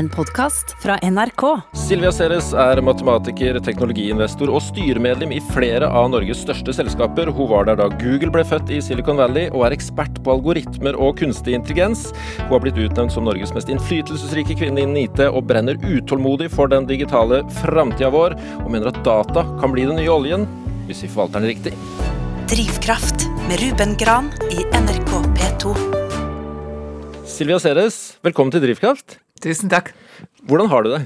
[0.00, 1.42] en podkast fra NRK.
[1.76, 7.28] Silvia Ceres er matematiker, teknologiinvestor og styremedlem i flere av Norges største selskaper.
[7.36, 10.96] Hun var der da Google ble født i Silicon Valley, og er ekspert på algoritmer
[10.96, 12.06] og kunstig intelligens.
[12.46, 16.72] Hun har blitt utnevnt som Norges mest innflytelsesrike kvinne innen IT, og brenner utålmodig for
[16.72, 20.48] den digitale framtida vår, og mener at data kan bli den nye oljen,
[20.88, 21.76] hvis vi forvalter den riktig.
[22.48, 25.74] Drivkraft med Ruben Gran i NRK P2.
[27.28, 29.20] Silvia Ceres, velkommen til Drivkraft.
[29.40, 29.92] Tusen takk.
[30.48, 31.02] Hvordan har du det?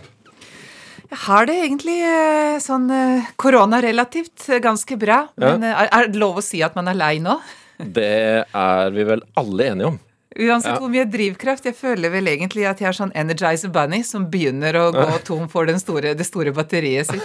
[1.15, 5.21] Jeg har det egentlig eh, sånn eh, koronarelativt eh, ganske bra.
[5.39, 5.53] Ja.
[5.55, 7.39] Men er det lov å si at man er lei nå?
[7.99, 8.09] Det
[8.55, 10.01] er vi vel alle enige om.
[10.35, 10.79] Uansett Ja.
[10.83, 11.67] hvor mye drivkraft.
[11.69, 15.45] Jeg føler vel egentlig at jeg er sånn Energizer Bunny som begynner å gå tom
[15.51, 17.23] for den store, det store batteriet sitt.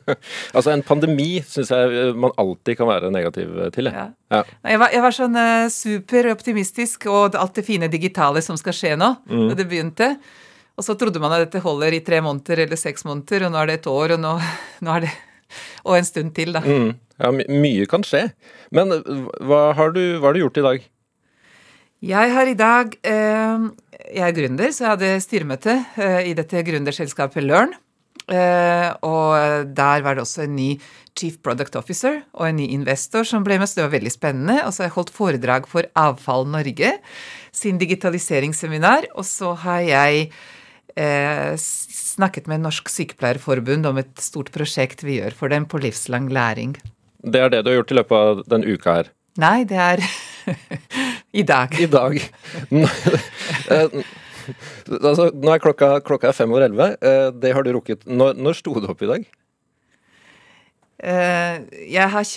[0.56, 3.88] Altså, en pandemi syns jeg man alltid kan være negativ til.
[3.88, 3.96] jeg.
[3.96, 4.08] Ja.
[4.32, 4.42] Ja.
[4.68, 8.96] Jeg var, jeg var sånn uh, superoptimistisk og alt det fine digitale som skal skje
[9.00, 9.48] nå, Mm.
[9.48, 10.10] da det begynte.
[10.78, 13.60] Og så trodde man at dette holder i tre måneder eller seks måneder, og nå
[13.60, 14.32] er det et år, og nå,
[14.84, 15.12] nå er det
[15.84, 16.62] Og en stund til, da.
[16.64, 16.94] Mm.
[17.20, 18.22] Ja, my mye kan skje.
[18.72, 20.86] Men uh, hva har, du, hva har du gjort i dag?
[22.02, 23.66] Jeg har i dag eh,
[24.16, 27.76] Jeg er gründer, så jeg hadde styremøte eh, i dette gründerselskapet Learn.
[28.26, 30.72] Eh, og der var det også en ny
[31.18, 34.58] Chief Product Officer og en ny investor som ble med, så det var veldig spennende.
[34.64, 36.96] Og så har jeg holdt foredrag for Avfall Norge
[37.54, 39.12] sin digitaliseringsseminar.
[39.14, 40.32] Og så har jeg
[40.96, 46.28] eh, snakket med Norsk Sykepleierforbund om et stort prosjekt vi gjør for dem på livslang
[46.32, 46.76] læring.
[47.22, 49.12] Det er det du har gjort i løpet av den uka her.
[49.40, 50.02] Nei, det er
[51.40, 51.76] i dag.
[51.80, 52.18] I dag.
[52.72, 54.02] Eh,
[54.98, 56.90] altså, nå er klokka, klokka er fem over elleve.
[57.00, 58.04] Eh, Det har du rukket.
[58.06, 59.28] Når, når sto du opp i dag?
[61.02, 62.28] Eh, jeg har,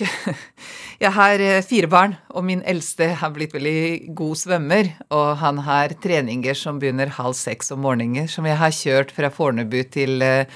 [1.04, 4.90] jeg har eh, fire barn, og min eldste har blitt veldig god svømmer.
[5.14, 9.30] Og han har treninger som begynner halv seks om morgenen, som jeg har kjørt fra
[9.30, 10.50] Fornebu til eh,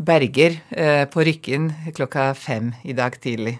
[0.00, 0.54] Berger
[1.12, 3.58] på Rykken klokka fem i dag tidlig.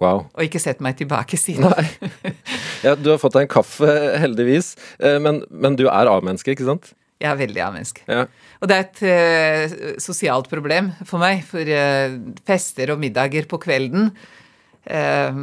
[0.00, 0.22] Wow.
[0.32, 1.68] Og ikke sett meg tilbake siden.
[1.76, 2.32] Nei.
[2.80, 3.90] Ja, du har fått deg en kaffe,
[4.22, 4.70] heldigvis.
[5.20, 6.94] Men, men du er A-menneske, ikke sant?
[7.20, 8.04] Jeg er veldig A-menneske.
[8.08, 8.24] Ja.
[8.60, 12.14] Og det er et uh, sosialt problem for meg, for uh,
[12.48, 15.42] fester og middager på kvelden uh,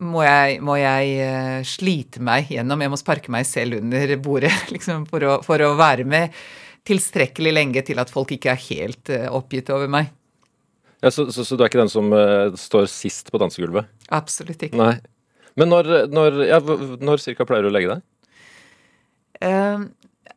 [0.00, 2.80] må jeg, må jeg slite meg gjennom.
[2.80, 6.32] Jeg må sparke meg selv under bordet liksom, for, å, for å være med
[6.88, 10.14] tilstrekkelig lenge til at folk ikke er helt oppgitt over meg.
[11.04, 13.86] Ja, så, så, så du er ikke den som uh, står sist på dansegulvet?
[14.16, 14.80] Absolutt ikke.
[14.80, 14.96] Nei.
[15.58, 16.58] Men når, når, ja,
[17.04, 18.06] når cirka pleier du å legge deg?
[19.38, 19.82] Eh,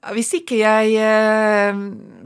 [0.10, 1.82] hvis ikke jeg eh,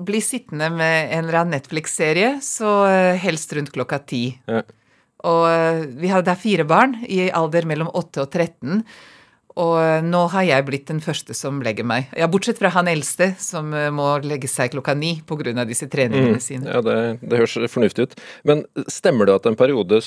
[0.07, 4.29] blir sittende med en eller annen Netflix-serie, så eh, helst rundt klokka ti.
[4.47, 4.61] Ja.
[5.27, 8.79] Og eh, vi har, er fire barn i alder mellom 8 og 13.
[9.55, 12.09] Og nå har jeg blitt den første som legger meg.
[12.19, 15.63] Ja, Bortsett fra han eldste, som må legge seg klokka ni pga.
[15.63, 16.67] disse treningene sine.
[16.67, 18.17] Ja, det, det høres fornuftig ut.
[18.43, 20.01] Men stemmer det at en periode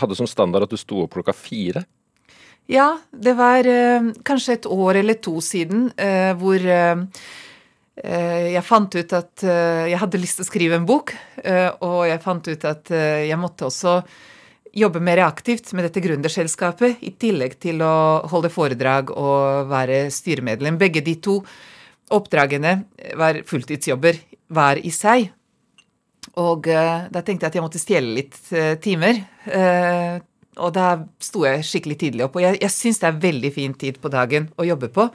[0.00, 1.84] hadde som standard at du sto opp klokka fire?
[2.70, 7.02] Ja, det var eh, kanskje et år eller to siden eh, hvor eh,
[8.02, 11.12] jeg fant ut at eh, jeg hadde lyst til å skrive en bok,
[11.42, 13.98] eh, og jeg fant ut at eh, jeg måtte også
[14.72, 20.78] jobbe mer aktivt med dette gründerselskapet, i tillegg til å holde foredrag og være styremedlem.
[20.80, 21.42] Begge de to
[22.12, 22.78] oppdragene
[23.20, 24.16] var fulltidsjobber
[24.52, 25.28] hver i seg.
[26.40, 28.38] Og da tenkte jeg at jeg måtte stjele litt
[28.80, 29.20] timer.
[30.60, 30.88] Og da
[31.22, 32.36] sto jeg skikkelig tidlig opp.
[32.36, 35.08] Og jeg, jeg syns det er veldig fin tid på dagen å jobbe på.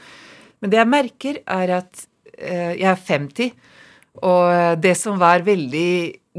[0.62, 2.06] Men det jeg merker, er at
[2.38, 3.52] eh, jeg er 50,
[4.26, 5.92] og det som var veldig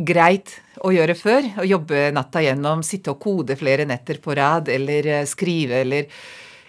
[0.09, 4.71] greit å gjøre før, å jobbe natta gjennom, sitte og kode flere netter på rad,
[4.73, 6.11] eller eh, skrive, eller,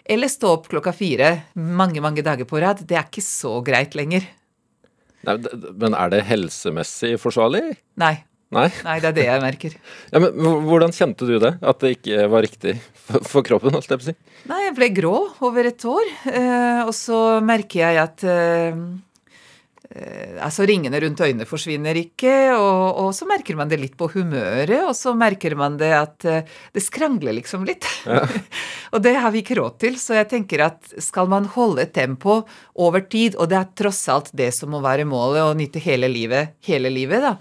[0.06, 3.98] eller stå opp klokka fire mange, mange dager på rad, det er ikke så greit
[3.98, 4.26] lenger.
[5.28, 5.36] Nei,
[5.82, 7.74] men er det helsemessig forsvarlig?
[8.00, 8.16] Nei.
[8.50, 8.70] Nei?
[8.82, 9.76] Nei, det er det jeg merker.
[10.14, 11.52] Ja, men Hvordan kjente du det?
[11.62, 13.76] At det ikke var riktig for, for kroppen?
[13.76, 14.16] holdt jeg på å si?
[14.50, 15.14] Nei, jeg ble grå
[15.46, 18.82] over et år, eh, og så merker jeg at eh,
[19.92, 24.10] eh, altså ringene rundt øynene forsvinner ikke, og, og så merker man det litt på
[24.16, 27.86] humøret, og så merker man det at eh, det skrangler liksom litt.
[28.96, 32.42] og det har vi ikke råd til, så jeg tenker at skal man holde tempo
[32.82, 36.10] over tid, og det er tross alt det som må være målet, å nyte hele
[36.10, 37.36] livet, hele livet, da,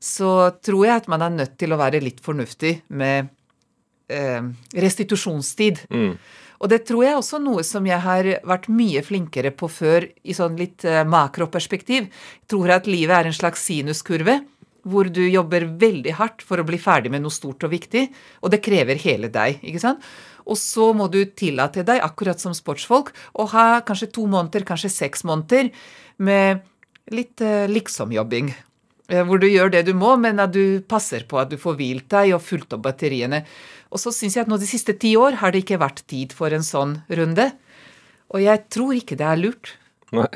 [0.00, 3.28] så tror jeg at man er nødt til å være litt fornuftig med
[4.08, 4.46] eh,
[4.86, 5.84] restitusjonstid.
[6.60, 10.36] Og det tror jeg også noe som jeg har vært mye flinkere på før i
[10.36, 12.08] sånn litt eh, makroperspektiv.
[12.08, 14.40] Jeg tror at livet er en slags sinuskurve.
[14.80, 18.06] Hvor du jobber veldig hardt for å bli ferdig med noe stort og viktig,
[18.40, 19.58] og det krever hele deg.
[19.60, 20.06] ikke sant?
[20.48, 24.88] Og så må du tillate deg, akkurat som sportsfolk, å ha kanskje to måneder, kanskje
[24.94, 25.68] seks måneder
[26.16, 26.64] med
[27.12, 28.54] litt eh, liksomjobbing.
[29.10, 31.78] Uh, hvor du gjør det du må, men at du passer på at du får
[31.80, 33.44] hvilt deg og fulgt opp batteriene.
[33.90, 36.34] Og så syns jeg at nå de siste ti år har det ikke vært tid
[36.36, 37.50] for en sånn runde.
[38.30, 39.74] Og jeg tror ikke det er lurt.
[40.14, 40.26] Nei.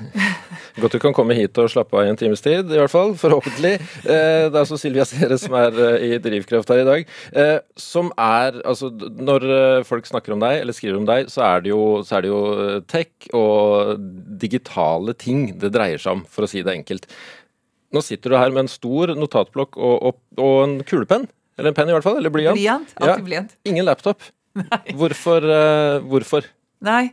[0.79, 3.15] Godt du kan komme hit og slappe av i en times tid, i hvert fall.
[3.19, 3.73] Forhåpentlig.
[4.05, 7.15] Eh, det er altså Silvia Sere som er eh, i Drivkraft her i dag.
[7.35, 11.65] Eh, som er Altså, når folk snakker om deg, eller skriver om deg, så er
[11.65, 12.43] det jo, er det jo
[12.91, 13.99] tech og
[14.45, 17.09] digitale ting det dreier seg om, for å si det enkelt.
[17.95, 21.29] Nå sitter du her med en stor notatblokk og, og, og en kulepenn.
[21.59, 22.19] Eller en penn, i hvert fall.
[22.19, 22.59] Eller blyant.
[22.59, 23.55] Blyant, alltid blyant.
[23.71, 24.27] Ingen laptop.
[24.59, 24.83] Nei.
[24.99, 25.47] Hvorfor?
[26.11, 26.47] hvorfor?
[26.85, 27.09] Nei,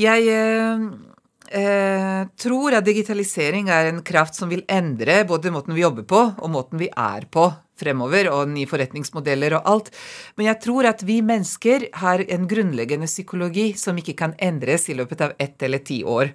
[0.00, 6.06] jeg uh, tror at digitalisering er en kraft som vil endre både måten vi jobber
[6.08, 9.90] på og måten vi er på fremover, og nye forretningsmodeller og alt.
[10.38, 14.96] Men jeg tror at vi mennesker har en grunnleggende psykologi som ikke kan endres i
[14.98, 16.30] løpet av ett eller ti år.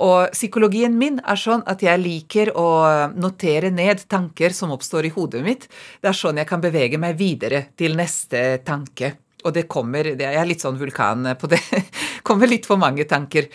[0.00, 2.68] Og psykologien min er sånn at jeg liker å
[3.12, 5.66] notere ned tanker som oppstår i hodet mitt.
[6.00, 9.12] Det er sånn jeg kan bevege meg videre til neste tanke.
[9.44, 11.60] Og det kommer Jeg er litt sånn vulkan på det.
[12.28, 13.48] kommer litt for mange tanker.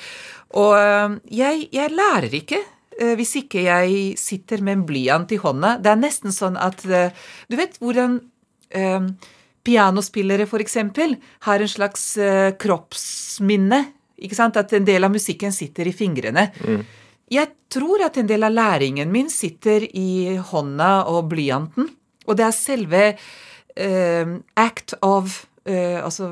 [0.58, 5.42] Og eh, jeg, jeg lærer ikke eh, hvis ikke jeg sitter med en blyant i
[5.42, 5.78] hånda.
[5.82, 7.14] Det er nesten sånn at eh,
[7.50, 8.20] Du vet hvordan
[8.76, 9.10] um,
[9.66, 10.78] pianospillere f.eks.
[11.48, 12.04] har en slags
[12.62, 13.80] kroppsminne.
[14.22, 14.58] Ikke sant?
[14.60, 16.48] At en del av musikken sitter i fingrene.
[16.64, 16.86] Mm.
[17.34, 21.90] Jeg tror at en del av læringen min sitter i hånda og blyanten.
[22.26, 26.30] Og det er selve uh, act of uh, altså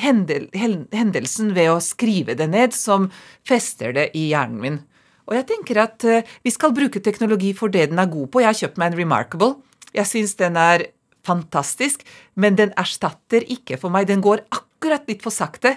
[0.00, 3.10] hendel, hendelsen ved å skrive det ned som
[3.48, 4.80] fester det i hjernen min.
[5.28, 8.42] Og jeg tenker at uh, vi skal bruke teknologi for det den er god på.
[8.42, 9.54] Jeg har kjøpt meg en Remarkable.
[9.96, 10.88] Jeg syns den er
[11.26, 12.02] fantastisk,
[12.40, 14.08] men den erstatter ikke for meg.
[14.08, 15.76] Den går akkurat litt for sakte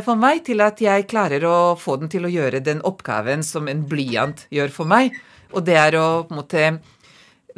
[0.00, 3.68] for meg til at jeg klarer å få den til å gjøre den oppgaven som
[3.68, 5.12] en blyant gjør for meg.
[5.52, 6.66] Og det er å på en måte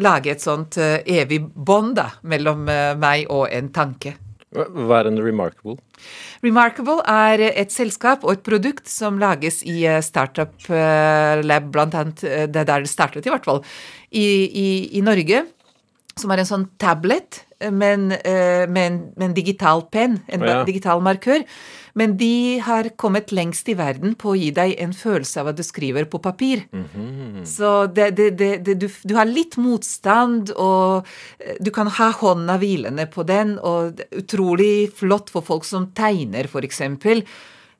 [0.02, 4.16] lage et sånt evig bånd mellom meg og en tanke.
[4.54, 5.76] Hva er en Remarkable?
[6.44, 11.96] Remarkable er et selskap og et produkt som lages i eh, Startup eh, Lab, blant
[11.98, 13.64] annet eh, det der det startet, i hvert fall,
[14.10, 15.44] i, i, i Norge.
[16.14, 18.08] Som er en sånn tablet med en,
[18.72, 20.61] med en digital penn, en ja.
[20.69, 21.46] digital markør.
[21.94, 25.58] Men de har kommet lengst i verden på å gi deg en følelse av at
[25.58, 26.64] du skriver på papir.
[26.72, 27.44] Mm -hmm.
[27.46, 31.06] Så det, det, det, du, du, har litt motstand, og
[31.38, 36.44] eh, du kan ha hånda hvilende på den, og utrolig flott for folk som tegner,
[36.44, 36.81] f.eks.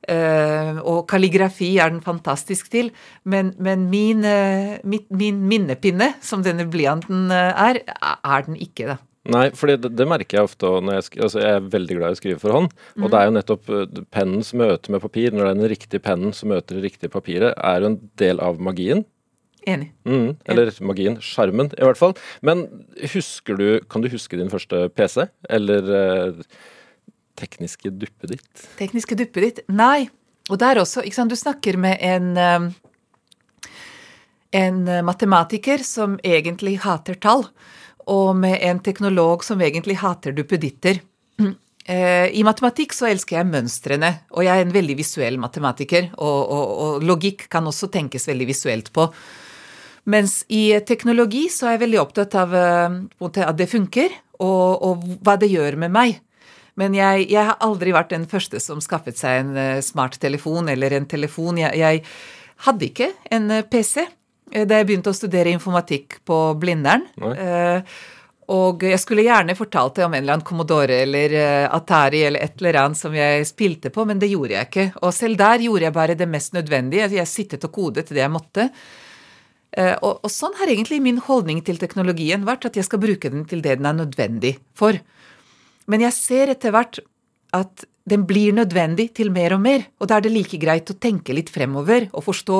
[0.05, 2.91] Uh, og kalligrafi er den fantastisk til,
[3.23, 7.79] men, men min, uh, min, min, minnepinne, som denne blyanten er,
[8.23, 8.97] er den ikke, da.
[9.31, 12.17] Nei, for det, det, merker jeg ofte når jeg, altså jeg er veldig glad i
[12.17, 12.69] å skrive for hånd.
[12.99, 13.09] Og mm.
[13.09, 16.35] det er jo nettopp uh, pennens møte med papir, når det er den riktige pennen
[16.35, 19.01] som møter det riktige papiret, er jo en del av magien.
[19.65, 19.89] Enig.
[20.05, 20.85] Mm, eller Enig.
[20.85, 21.17] magien.
[21.25, 22.13] Sjarmen, i hvert fall.
[22.45, 22.67] Men
[23.15, 25.25] husker du Kan du huske din første PC?
[25.49, 26.43] Eller eh,
[27.41, 28.67] tekniske duppet ditt?
[28.77, 29.63] Tekniske duppet ditt?
[29.73, 30.05] Nei.
[30.53, 32.67] Og der også, ikke sant, du snakker med en um,
[34.55, 37.47] en matematiker som egentlig hater tall
[38.11, 41.03] og med en teknolog som egentlig hater duppeditter.
[41.85, 46.07] Eh, I matematikk så elsker jeg mønstrene, og jeg er en veldig visuell matematiker.
[46.17, 49.05] Og, og, og logikk kan også tenkes veldig visuelt på.
[50.09, 55.05] Mens i teknologi så er jeg veldig opptatt av eh, at det funker, og, og
[55.21, 56.17] hva det gjør med meg.
[56.73, 60.97] Men jeg, jeg, har aldri vært den første som skaffet seg en eh, smarttelefon eller
[60.97, 61.61] en telefon.
[61.61, 62.01] Jeg, jeg
[62.65, 64.07] hadde ikke en PC.
[64.51, 67.07] Eh, da jeg begynte å studere informatikk på Blindern.
[67.31, 67.95] Eh,
[68.53, 72.45] og jeg skulle gjerne fortalt det om en eller annen Commodore eller eh, Atari eller
[72.45, 74.85] et eller annet som jeg spilte på, men det gjorde jeg ikke.
[75.01, 77.09] Og selv der gjorde jeg bare det mest nødvendige.
[77.17, 78.69] Jeg sittet og kodet det jeg måtte.
[79.75, 83.41] Og, og, sånn har egentlig min holdning til teknologien vært, at jeg skal bruke den
[83.43, 84.95] til det den er nødvendig for.
[85.91, 87.01] Men jeg ser etter hvert
[87.51, 90.95] at den blir nødvendig til mer og mer, og da er det like greit å
[91.01, 92.59] tenke litt fremover og forstå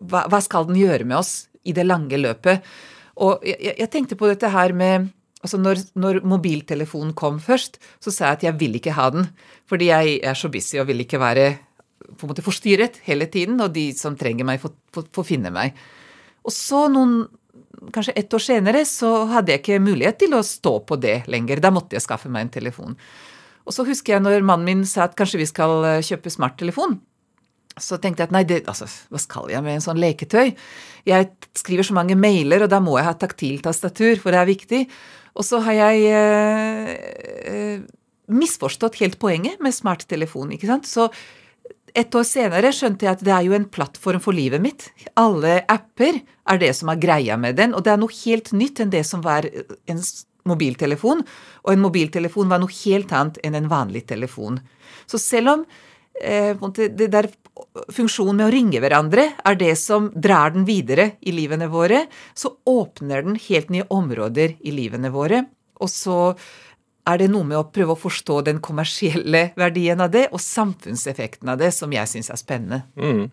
[0.00, 2.66] hva, hva, skal den gjøre med oss i det lange løpet?
[3.24, 8.10] Og jeg, jeg tenkte på dette her med Altså når, når, mobiltelefonen kom først, så
[8.10, 9.28] sa jeg at jeg vil ikke ha den.
[9.70, 11.44] Fordi jeg er så busy og vil ikke være
[12.08, 15.78] på en måte forstyrret hele tiden, og de som trenger meg, får, finne meg.
[16.42, 17.20] Og så noen
[17.94, 21.60] Kanskje ett år senere så hadde jeg ikke mulighet til å stå på det lenger.
[21.62, 22.96] Da måtte jeg skaffe meg en telefon.
[23.62, 26.96] Og så husker jeg når mannen min sa at kanskje vi skal kjøpe smarttelefon
[27.82, 30.52] så tenkte jeg at nei, det, altså, hva skal jeg med en sånn leketøy?
[31.08, 34.82] Jeg skriver så mange mailer, og da må jeg ha taktiltastatur, for det er viktig.
[35.38, 36.94] Og så har jeg eh,
[37.48, 37.82] eh,
[38.28, 40.88] misforstått helt poenget med smarttelefon, ikke sant.
[40.90, 41.08] Så
[41.96, 44.88] et år senere skjønte jeg at det er jo en plattform for livet mitt.
[45.18, 48.82] Alle apper er det som er greia med den, og det er noe helt nytt
[48.82, 50.02] enn det som var en
[50.48, 51.24] mobiltelefon.
[51.64, 54.60] Og en mobiltelefon var noe helt annet enn en vanlig telefon.
[55.08, 55.64] Så selv om
[56.20, 57.30] eh, det der
[57.94, 62.54] funksjonen med å ringe hverandre er det som drar den videre i livene våre, så
[62.68, 65.44] åpner den helt nye områder i livene våre.
[65.78, 66.18] Og så
[67.08, 71.50] er det noe med å prøve å forstå den kommersielle verdien av det, og samfunnseffekten
[71.52, 72.82] av det, som jeg syns er spennende.
[73.00, 73.28] Mm.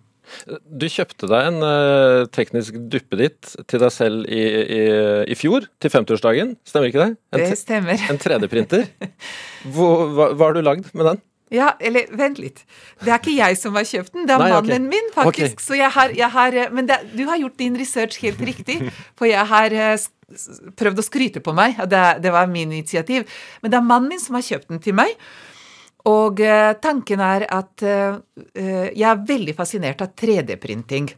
[0.65, 4.81] Du kjøpte deg en uh, teknisk duppeditt til deg selv i, i,
[5.29, 6.55] i fjor, til 50-årsdagen.
[6.65, 7.11] Stemmer ikke det?
[7.35, 8.07] En, det stemmer.
[8.09, 8.87] En 3D-printer.
[9.75, 9.91] hva,
[10.33, 11.21] hva har du lagd med den?
[11.53, 12.63] Ja, eller vent litt.
[13.03, 14.91] Det er ikke jeg som har kjøpt den, det er Nei, mannen okay.
[14.95, 15.59] min, faktisk.
[15.59, 15.65] Okay.
[15.67, 18.79] Så jeg har, jeg har Men det, du har gjort din research helt riktig,
[19.17, 20.07] for jeg har uh,
[20.79, 21.77] prøvd å skryte på meg.
[21.91, 23.27] Det, det, var min initiativ.
[23.61, 25.13] Men det er mannen min som har kjøpt den til meg.
[26.09, 28.17] Og uh, tanken er at uh,
[28.57, 31.13] jeg er veldig fascinert av 3D-printing.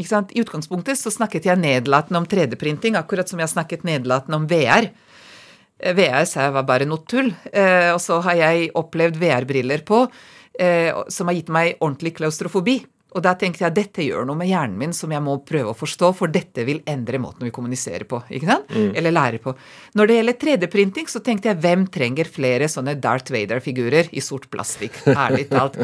[0.00, 0.04] I
[0.40, 4.92] utgangspunktet så snakket jeg nedlatende om 3D-printing, akkurat som jeg snakket nedlatende om VR.
[5.80, 7.32] VR sa jeg var bare noe tull.
[7.54, 10.04] Og så har jeg opplevd VR-briller på
[11.08, 12.80] som har gitt meg ordentlig klaustrofobi.
[13.10, 15.78] Og da tenkte jeg dette gjør noe med hjernen min som jeg må prøve å
[15.78, 18.20] forstå, for dette vil endre måten vi kommuniserer på.
[18.30, 18.70] ikke sant?
[18.70, 18.92] Mm.
[19.00, 19.54] Eller lærer på.
[19.98, 24.46] Når det gjelder 3D-printing, så tenkte jeg hvem trenger flere sånne Darth Vader-figurer i sort
[24.52, 25.00] plastikk?
[25.10, 25.80] Ærlig talt.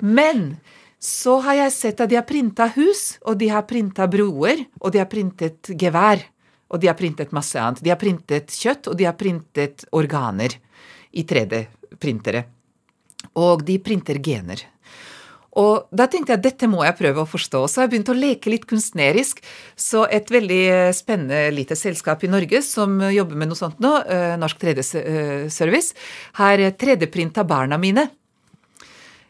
[0.00, 0.54] Men
[1.02, 4.94] så har jeg sett at de har printa hus, og de har printa broer, og
[4.94, 6.24] de har printet gevær.
[6.68, 7.82] Og de har printet masse annet.
[7.84, 10.58] De har printet kjøtt, og de har printet organer
[11.16, 12.44] i 3D-printere.
[13.40, 14.66] Og de printer gener.
[15.58, 17.64] Og da tenkte jeg at dette må jeg prøve å forstå.
[17.66, 19.40] Så jeg begynt å leke litt kunstnerisk.
[19.74, 23.94] Så et veldig eh, spennende lite selskap i Norge som jobber med noe sånt nå,
[24.04, 25.96] eh, Norsk 3D-service,
[26.38, 28.06] har 3D-printa barna mine.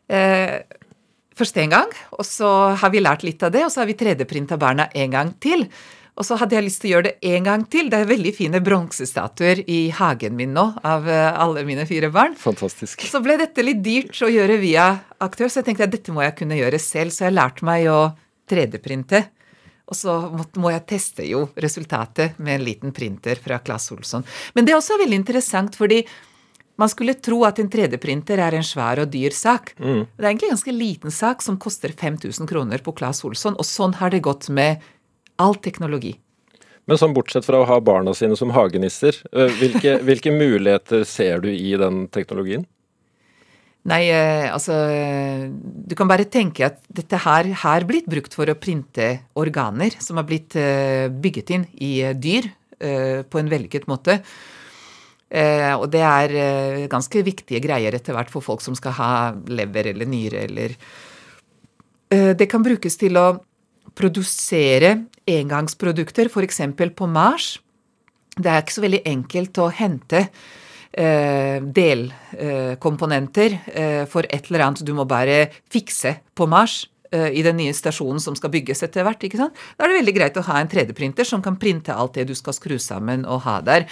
[0.09, 0.59] Eh,
[1.38, 3.97] først én gang, og så har vi lært litt av det, og så har vi
[3.97, 5.68] 3D-printa barna en gang til.
[6.18, 7.88] Og så hadde jeg lyst til å gjøre det en gang til.
[7.92, 12.34] Det er veldig fine bronsestatuer i hagen min nå av eh, alle mine fire barn.
[12.38, 13.06] Fantastisk.
[13.06, 14.90] Så ble dette litt dyrt å gjøre via
[15.22, 17.14] aktør, så jeg tenkte at dette må jeg kunne gjøre selv.
[17.14, 18.00] Så jeg lærte meg å
[18.50, 19.22] 3D-printe.
[19.88, 20.16] Og så
[20.60, 24.26] må jeg teste jo resultatet med en liten printer fra Claes Olsson.
[24.58, 26.02] Men det er også veldig interessant, fordi
[26.78, 29.72] man skulle tro at en 3D-printer er en svær og dyr sak.
[29.80, 30.04] Mm.
[30.12, 33.66] Det er egentlig en ganske liten sak som koster 5000 kroner på Claes Olsson, og
[33.66, 34.84] sånn har det gått med
[35.38, 36.16] all teknologi.
[36.88, 39.18] Men sånn bortsett fra å ha barna sine som hagenisser,
[39.61, 42.64] hvilke, hvilke muligheter ser du i den teknologien?
[43.88, 44.11] Nei,
[44.50, 44.75] altså
[45.88, 49.07] Du kan bare tenke at dette her har blitt brukt for å printe
[49.38, 50.57] organer som har blitt
[51.23, 54.18] bygget inn i dyr på en vellykket måte.
[55.78, 56.35] Og det er
[56.90, 59.12] ganske viktige greier etter hvert for folk som skal ha
[59.49, 60.76] lever eller nyre eller
[62.09, 63.26] Det kan brukes til å
[63.97, 64.95] produsere
[65.28, 66.61] engangsprodukter, f.eks.
[66.97, 67.59] på Mars.
[68.38, 70.21] Det er ikke så veldig enkelt å hente
[70.92, 77.42] eh, delkomponenter eh, for et eller annet du må bare fikse på Mars eh, i
[77.47, 79.26] den nye stasjonen som skal bygges etter hvert.
[79.26, 82.37] Da er det veldig greit å ha en 3D-printer som kan printe alt det du
[82.38, 83.88] skal skru sammen og ha der.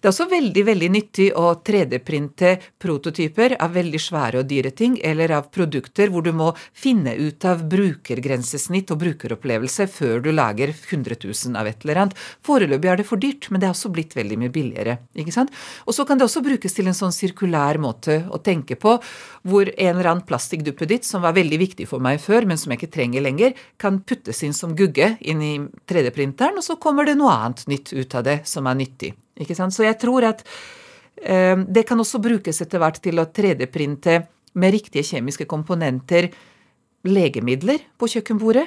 [0.00, 4.94] Det er også veldig veldig nyttig å 3D-printe prototyper av veldig svære og dyre ting,
[5.04, 10.72] eller av produkter hvor du må finne ut av brukergrensesnitt og brukeropplevelse før du lager
[10.72, 12.16] 100 000 av et eller annet.
[12.48, 14.96] Foreløpig er det for dyrt, men det er også blitt veldig mye billigere.
[15.12, 15.52] ikke sant?
[15.84, 18.96] Og så kan det også brukes til en sånn sirkulær måte å tenke på,
[19.44, 22.80] hvor en eller annen plastikkduppeditt som var veldig viktig for meg før, men som jeg
[22.80, 27.20] ikke trenger lenger, kan puttes inn som gugge inn i 3D-printeren, og så kommer det
[27.20, 29.18] noe annet nytt ut av det som er nyttig.
[29.40, 29.74] Ikke sant?
[29.74, 30.44] Så jeg tror at
[31.22, 34.20] eh, det kan også brukes etter hvert til å 3D-printe
[34.60, 36.30] med riktige kjemiske komponenter
[37.06, 38.66] legemidler på kjøkkenbordet.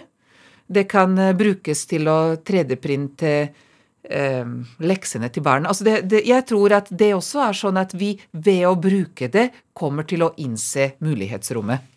[0.67, 4.53] Det kan eh, brukes til å 3D-printe eh,
[4.83, 5.67] leksene til barn.
[5.69, 9.29] Altså det, det, jeg tror at det også er sånn at vi ved å bruke
[9.31, 11.89] det kommer til å innse mulighetsrommet.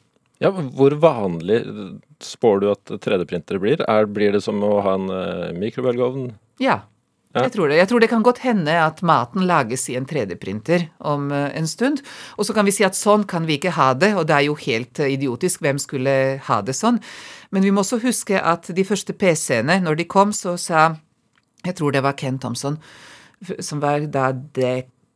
[0.42, 1.62] Ja, Hvor vanlig
[2.21, 3.80] spår du at 3D-printere blir?
[3.88, 6.26] Er, blir det som å ha en uh, mikrobølgeovn?
[6.61, 6.83] Ja.
[7.37, 7.76] Jeg tror det.
[7.81, 11.69] Jeg tror det kan godt hende at maten lages i en 3D-printer om uh, en
[11.69, 12.00] stund.
[12.37, 14.47] Og så kan vi si at sånn kan vi ikke ha det, og det er
[14.49, 15.61] jo helt uh, idiotisk.
[15.64, 16.16] Hvem skulle
[16.49, 17.00] ha det sånn?
[17.52, 20.95] Men vi må også huske at de første PC-ene, når de kom, så sa
[21.66, 22.76] Jeg tror det var Ken Thompson,
[23.61, 24.31] som var da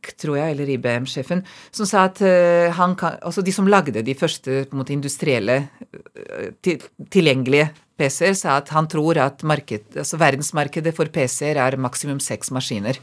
[0.01, 4.01] DEC tror jeg, eller IBM-sjefen, som sa at uh, han kan Altså de som lagde
[4.01, 5.69] de første på en måte industrielle,
[6.63, 6.81] til,
[7.13, 12.51] tilgjengelige PC-er, sa at han tror at marked, altså verdensmarkedet for PC-er er maksimum seks
[12.51, 12.97] maskiner.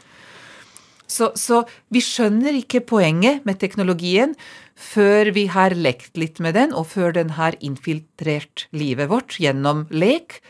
[1.09, 4.35] Så, så vi skjønner ikke poenget med teknologien
[4.79, 9.87] før vi har lekt litt med den, og før den har infiltrert livet vårt gjennom
[9.91, 10.43] lek.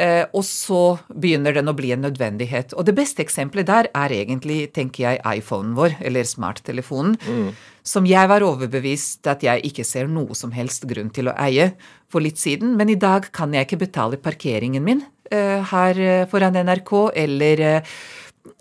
[0.00, 2.72] Eh, og så begynner den å bli en nødvendighet.
[2.80, 7.50] Og det beste eksempelet der er egentlig, tenker jeg, iPhonen vår, eller smarttelefonen, mm.
[7.84, 11.74] som jeg var overbevist at jeg ikke ser noe som helst grunn til å eie
[12.08, 12.72] for litt siden.
[12.80, 16.96] Men i dag kan jeg ikke betale parkeringen min eh, her eh, foran NRK,
[17.26, 17.66] eller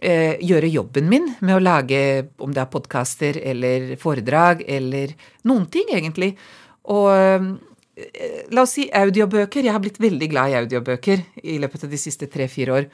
[0.02, 1.98] gjøre jobben min med å lage,
[2.42, 5.14] om det er podkaster eller foredrag eller
[5.50, 6.36] noen ting, egentlig.
[6.94, 7.10] Og
[8.52, 9.66] la oss si audiobøker.
[9.66, 12.88] Jeg har blitt veldig glad i audiobøker i løpet av de siste tre-fire år.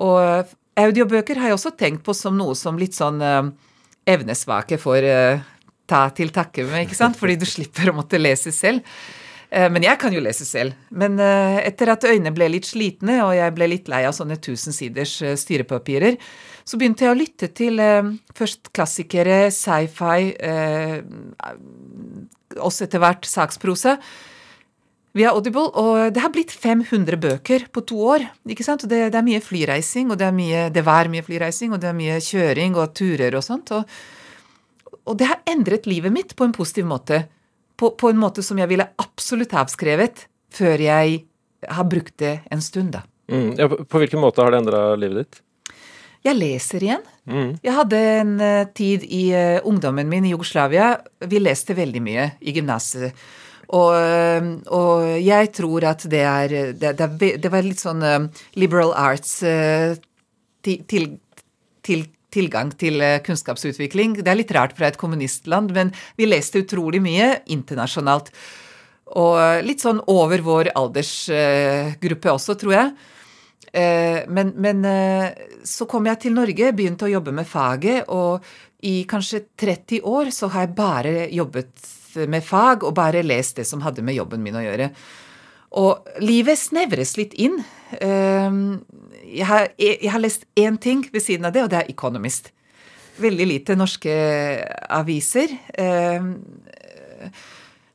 [0.00, 3.48] Og audiobøker har jeg også tenkt på som noe som litt sånn uh,
[4.08, 5.42] evnesvake får uh,
[5.88, 7.18] ta til takke med, ikke sant?
[7.18, 8.86] Fordi du slipper å måtte lese selv.
[9.52, 10.78] Uh, men jeg kan jo lese selv.
[10.88, 15.18] Men etter at øynene ble litt slitne, og jeg ble litt lei av sånne tusensiders
[15.42, 16.16] styrepapirer,
[16.62, 17.80] så begynte jeg å lytte til
[18.38, 20.30] først klassikere, sci-fi,
[22.56, 23.98] også etter hvert saksprosa
[25.16, 28.24] via Audible, og det har blitt 500 bøker på to år.
[28.48, 28.86] ikke sant?
[28.88, 31.90] Det, det, er mye flyreising, og det, er mye, det var mye flyreising, og det
[31.90, 33.74] er mye kjøring og turer og sånt.
[33.76, 33.84] Og,
[35.04, 37.26] og det har endret livet mitt på en positiv måte.
[37.76, 41.22] På, på, en måte som jeg ville absolutt avskrevet før jeg
[41.68, 43.04] har brukt det en stund, da.
[43.32, 45.42] Mm, ja, på hvilken måte har det endra livet ditt?
[46.22, 47.06] Jeg leser igjen.
[47.26, 47.54] Mm.
[47.62, 50.94] Jeg hadde en uh, tid i uh, ungdommen min i Jugoslavia.
[51.26, 53.18] Vi leste veldig mye i gymnaset.
[53.72, 58.02] Og, uh, og, jeg tror at det er Det, det, det var litt sånn
[58.54, 59.40] liberal arts
[60.62, 60.78] til,
[61.82, 64.20] til, tilgang til kunnskapsutvikling.
[64.22, 68.30] Det er litt rart fra et kommunistland, men vi leste utrolig mye internasjonalt.
[69.18, 72.94] Og litt sånn over vår aldersgruppe også, tror jeg.
[73.72, 75.32] Eh, men, men, eh,
[75.64, 78.44] så kom jeg til Norge, begynte å jobbe med faget, og
[78.84, 81.88] i kanskje 30 år så har jeg bare jobbet
[82.28, 84.90] med fag og bare lest det som hadde med jobben min å gjøre.
[85.80, 87.62] Og livet snevres litt inn.
[87.96, 88.58] Eh,
[89.32, 92.52] jeg har, jeg har lest én ting ved siden av det, og det er Economist.
[93.22, 94.12] Veldig lite norske
[94.92, 95.52] aviser.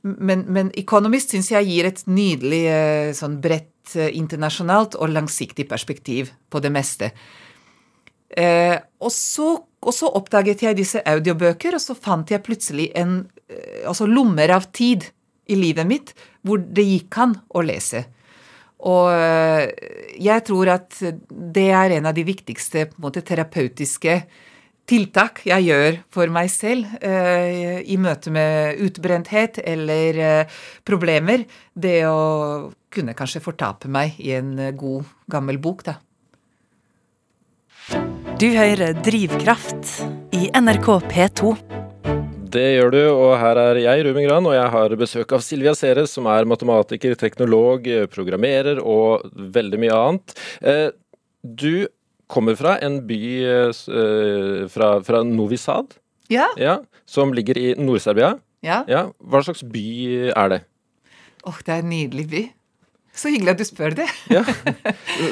[0.01, 2.61] Men, men Economist syns jeg gir et nydelig
[3.17, 7.11] sånn bredt Eh, internasjonalt og langsiktig perspektiv på det meste.
[8.27, 13.21] Eh, og, så, og, så, oppdaget jeg disse audiobøker, og så fant jeg plutselig en,
[13.47, 15.07] eh, altså lommer av tid
[15.47, 16.11] i livet mitt
[16.43, 18.03] hvor det gikk an å lese.
[18.87, 19.71] Og eh,
[20.21, 24.19] jeg tror at det er en av de viktigste på en måte, terapeutiske
[24.87, 31.43] tiltak jeg gjør for meg selv eh, i møte med utbrenthet eller eh, problemer.
[31.73, 35.97] Det å kunne kanskje fortape meg i en eh, god, gammel bok, da.
[38.37, 39.97] Du hører Drivkraft
[40.37, 41.55] i NRK P2.
[42.47, 45.73] Det gjør du, og her er jeg, Ruben Gran, og jeg har besøk av Silvia
[45.75, 50.35] Seres, som er matematiker, teknolog, programmerer og veldig mye annet.
[50.61, 50.87] Eh,
[51.43, 51.87] du
[52.27, 55.97] kommer fra en by eh, fra, fra Novi Sad,
[56.31, 56.49] ja.
[56.59, 58.35] ja som ligger i Nord-Serbia.
[58.65, 58.81] Ja.
[58.89, 59.07] ja.
[59.23, 59.87] Hva slags by
[60.33, 60.61] er det?
[61.45, 62.43] Åh, oh, det er en nydelig by.
[63.17, 64.07] Så hyggelig at du spør det.
[64.35, 64.43] ja.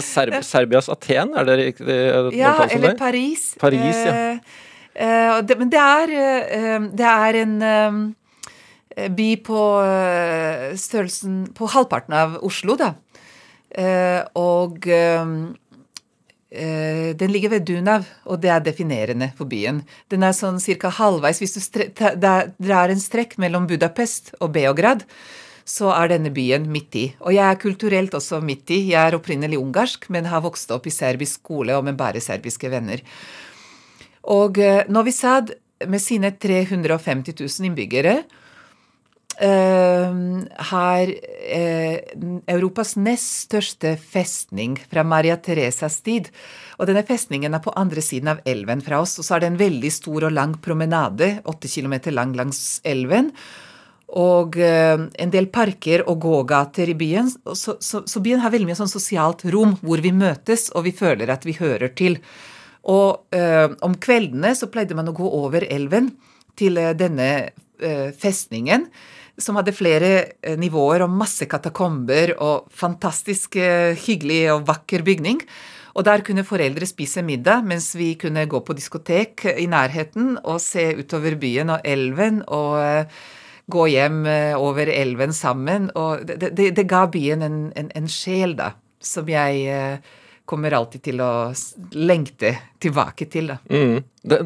[0.02, 1.98] Ser Serbias Aten, er det riktig?
[2.38, 2.98] Ja, eller det?
[3.00, 3.52] Paris.
[3.62, 4.14] Paris, ja.
[4.16, 4.62] Uh,
[4.96, 7.56] uh, det, men det er, uh, det er en
[8.96, 12.96] eh, by på eh, størrelsen På halvparten av Oslo, da.
[14.40, 14.86] og
[16.56, 19.82] den ligger ved Dunav, og det er definerende for byen.
[20.10, 20.92] Den er sånn ca.
[20.98, 25.04] halvveis Hvis du drar en strekk mellom Budapest og Beograd,
[25.66, 27.06] så er denne byen midt i.
[27.26, 28.80] Og jeg er kulturelt også midt i.
[28.92, 32.70] Jeg er opprinnelig ungarsk, men har vokst opp i serbisk skole og med bare serbiske
[32.70, 33.02] venner.
[34.30, 35.56] Og eh, Novi Sad
[35.90, 38.20] med sine 350 000 innbyggere
[39.36, 41.96] Uh, har uh,
[42.48, 46.30] Europas nest største festning fra Maria Teresas tid.
[46.80, 49.18] Og denne festningen er på andre siden av elven fra oss.
[49.20, 53.34] Og så er det en veldig stor og lang promenade, åtte kilometer lang langs elven
[54.16, 57.28] og uh, en del parker og gågater i byen.
[57.58, 60.94] Så, så, så, byen har veldig mye sånn sosialt rom hvor vi møtes og vi
[60.96, 62.16] føler at vi hører til.
[62.86, 63.34] Og
[63.82, 66.12] om kveldene så pleide man å gå over elven
[66.54, 67.50] til denne
[68.22, 68.86] festningen,
[69.38, 70.12] som hadde flere
[70.60, 73.58] nivåer og masse katakomber og fantastisk
[74.06, 75.42] hyggelig og vakker bygning.
[75.96, 80.60] Og der kunne foreldre spise middag, mens vi kunne gå på diskotek i nærheten og
[80.64, 83.08] se utover byen og elven og
[83.72, 85.90] gå hjem eh, over elven sammen.
[85.96, 90.14] Og det, det, det ga byen en, en, en, sjel, da, som jeg eh,
[90.46, 91.30] kommer alltid til å
[91.98, 93.50] lengte tilbake til.
[93.50, 93.58] Da.
[93.70, 94.04] Mm.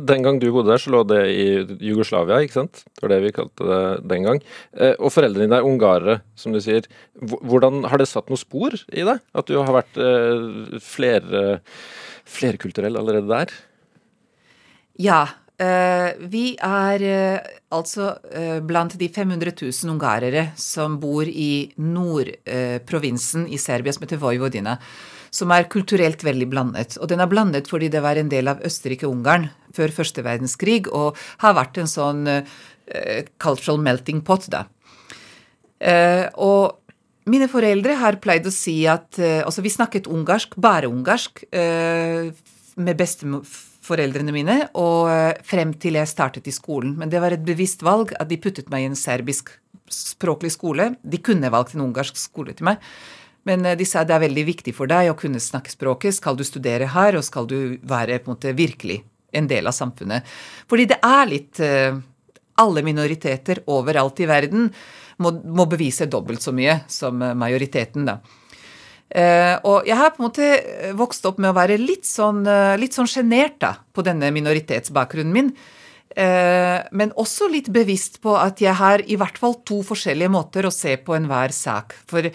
[0.08, 1.48] Den gang du bodde der, så lå det i
[1.90, 2.84] Jugoslavia, ikke sant?
[2.88, 3.82] Det var det vi kalte det
[4.12, 4.42] den gang.
[4.76, 6.88] Eh, og foreldrene dine er ungarere, som du sier.
[7.20, 9.20] Hvordan Har det satt noe spor i deg?
[9.36, 11.60] At du har vært eh, flere,
[12.28, 13.54] flerkulturell allerede der?
[15.00, 15.22] Ja.
[15.60, 23.44] Uh, vi er uh, altså uh, blant de 500 000 ungarere som bor i nordprovinsen
[23.52, 24.78] i Serbia som heter Vojvodina
[25.32, 26.98] som er kulturelt veldig blandet.
[27.00, 31.18] Og den er blandet fordi det var en del av Østerrike-Ungarn før første verdenskrig, og
[31.44, 32.44] har vært en sånn uh,
[33.42, 34.65] cultural melting pot, da.
[35.80, 40.89] Uh, og mine foreldre har pleid å si at uh, Altså, vi snakket ungarsk, bare
[40.89, 41.46] ungarsk,
[42.80, 45.10] med besteforeldrene mine, og
[45.44, 46.94] frem til jeg startet i skolen.
[46.96, 49.52] Men det var et bevisst valg at de puttet meg i en serbisk
[49.92, 50.94] språklig skole.
[51.04, 52.80] De kunne valgt en ungarsk skole til meg.
[53.50, 56.20] Men eh, de sa det er veldig viktig for deg å kunne snakke språket.
[56.20, 59.02] Skal du studere her, og skal du være på en måte virkelig
[59.36, 60.28] en del av samfunnet?
[60.70, 61.98] Fordi det er litt eh,
[62.60, 64.66] Alle minoriteter overalt i verden
[65.24, 68.20] må, må bevise dobbelt så mye som eh, majoriteten, da.
[69.66, 70.48] og jeg har på en måte
[70.94, 75.50] vokst opp med å være litt sånn, sjenert sånn på denne minoritetsbakgrunnen min.
[76.15, 80.65] Eh, men også litt bevisst på at jeg har i hvert fall to forskjellige måter
[80.65, 81.93] å se på enhver sak.
[82.10, 82.26] For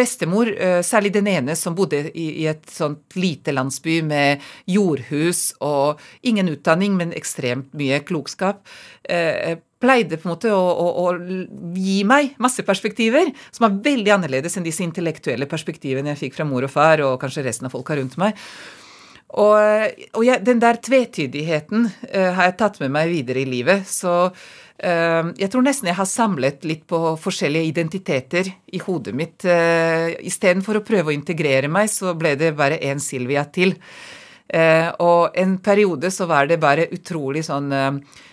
[0.00, 6.00] bestemor, eh, særlig den ene som bodde i et sånt lite landsby med jordhus og
[6.22, 8.66] ingen utdanning, men ekstremt mye klokskap,
[9.08, 14.12] eh, pleide på en måte å, å, å, gi meg masse perspektiver som er veldig
[14.18, 17.72] annerledes enn disse intellektuelle perspektivene jeg fikk fra mor og far og kanskje resten av
[17.72, 18.36] folka rundt meg.
[19.38, 23.86] Og, og jeg, den der tvetydigheten uh, har jeg tatt med meg videre i livet.
[23.86, 29.44] Så uh, jeg tror nesten jeg har samlet litt på forskjellige identiteter i hodet mitt.
[29.46, 33.76] Uh, Istedenfor å prøve å integrere meg, så ble det bare én Silvia til.
[34.50, 37.70] Uh, og en periode så var det bare utrolig sånn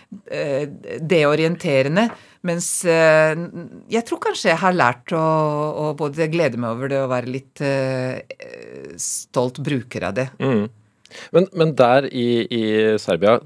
[0.08, 2.08] deorienterende.
[2.48, 7.10] Mens jeg tror kanskje jeg har lært å, å, både glede meg over det og
[7.12, 7.60] være litt
[9.04, 10.30] stolt bruker av det.
[10.40, 10.64] Mm.
[11.36, 12.64] Men, men der i, i,
[13.02, 13.38] Serbia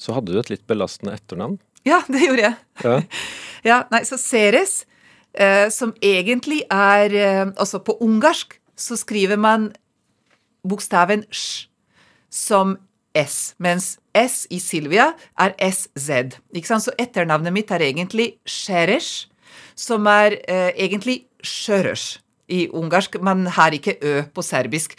[0.00, 1.58] så hadde du et litt belastende etternavn?
[1.86, 2.56] Ja, det gjorde jeg.
[2.84, 2.96] Ja,
[3.70, 4.82] ja nei, så Ceres,
[5.32, 9.70] eh, som egentlig er eh, Altså, på ungarsk så skriver man
[10.66, 11.68] bokstaven sj
[12.34, 12.74] som
[13.14, 16.40] S, mens S i Silvia er SZ.
[16.50, 16.82] Ikke sant?
[16.82, 19.28] Så etternavnet mitt er egentlig Sheresh,
[19.78, 22.18] som er eh, egentlig Sjøres
[22.50, 23.20] i ungarsk.
[23.22, 24.96] Man har ikke Ø på serbisk.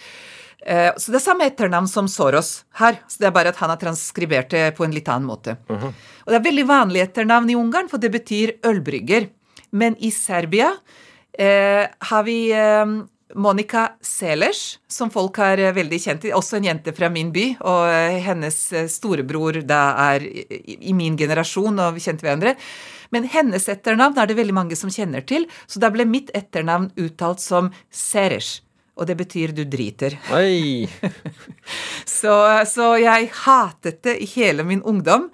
[0.65, 2.97] Eh, så det er samme etternavn som Soros her.
[3.07, 5.57] så Det er bare at han har transkribert det på en litt annen måte.
[5.69, 5.93] Uh -huh.
[6.25, 9.29] Og Det er veldig vanlig etternavn i Ungarn, for det betyr ølbrygger.
[9.71, 10.77] Men i Serbia
[11.37, 12.85] eh, har vi eh,
[13.35, 16.33] Monica Selers, som folk har eh, veldig kjent i.
[16.33, 17.57] Også en jente fra min by.
[17.61, 22.55] Og eh, hennes storebror da er i, i min generasjon, og vi kjente hverandre.
[23.11, 26.91] Men hennes etternavn er det veldig mange som kjenner til, så da ble mitt etternavn
[26.97, 28.64] uttalt som Seres
[28.95, 30.17] og det betyr du driter.
[32.19, 32.35] så,
[32.69, 35.29] så, jeg hatet det i hele min ungdom.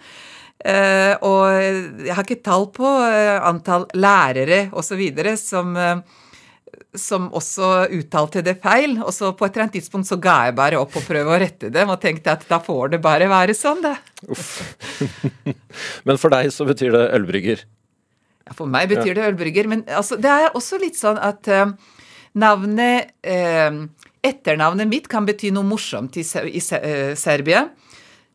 [0.62, 5.02] Uh, og jeg har ikke tall på uh, antall lærere osv.
[5.42, 6.20] som uh,
[6.98, 8.98] som også uttalte det feil.
[9.02, 11.40] Og så på et eller annet tidspunkt så ga jeg bare opp og prøve å
[11.42, 13.96] rette dem, og tenkte at da får det bare være sånn, det.
[14.32, 14.60] Uff.
[16.08, 17.64] men for deg så betyr det ølbrygger?
[18.48, 19.18] Ja, for meg betyr ja.
[19.22, 19.72] det ølbrygger.
[19.72, 21.72] Men altså, det er også litt sånn at uh,
[22.40, 23.72] Navnet eh,
[24.22, 27.66] Etternavnet mitt kan bety noe morsomt i, i eh, Serbia.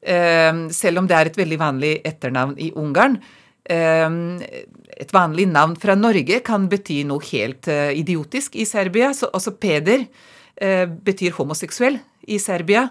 [0.03, 3.21] Eh, selv om det er et veldig vanlig etternavn i Ungarn.
[3.67, 4.11] Eh,
[4.97, 9.13] et vanlig navn fra Norge kan bety noe helt eh, idiotisk i Serbia.
[9.15, 10.07] Så også Peder
[10.57, 12.89] eh, betyr homoseksuell i Serbia.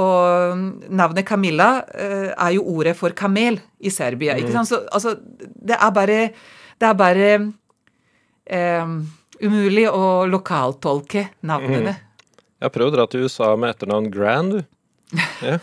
[0.00, 4.38] Og navnet Camilla er jo ordet for kamel i Serbia.
[4.40, 4.54] ikke mm.
[4.56, 4.70] sant?
[4.70, 6.20] Så altså, det er bare
[6.80, 7.28] Det er bare
[9.42, 11.96] umulig å lokaltolke navnene.
[11.96, 12.38] Mm.
[12.62, 14.62] Jeg har prøvd å dra til USA med etternavn Grand, du.
[15.44, 15.58] Ja.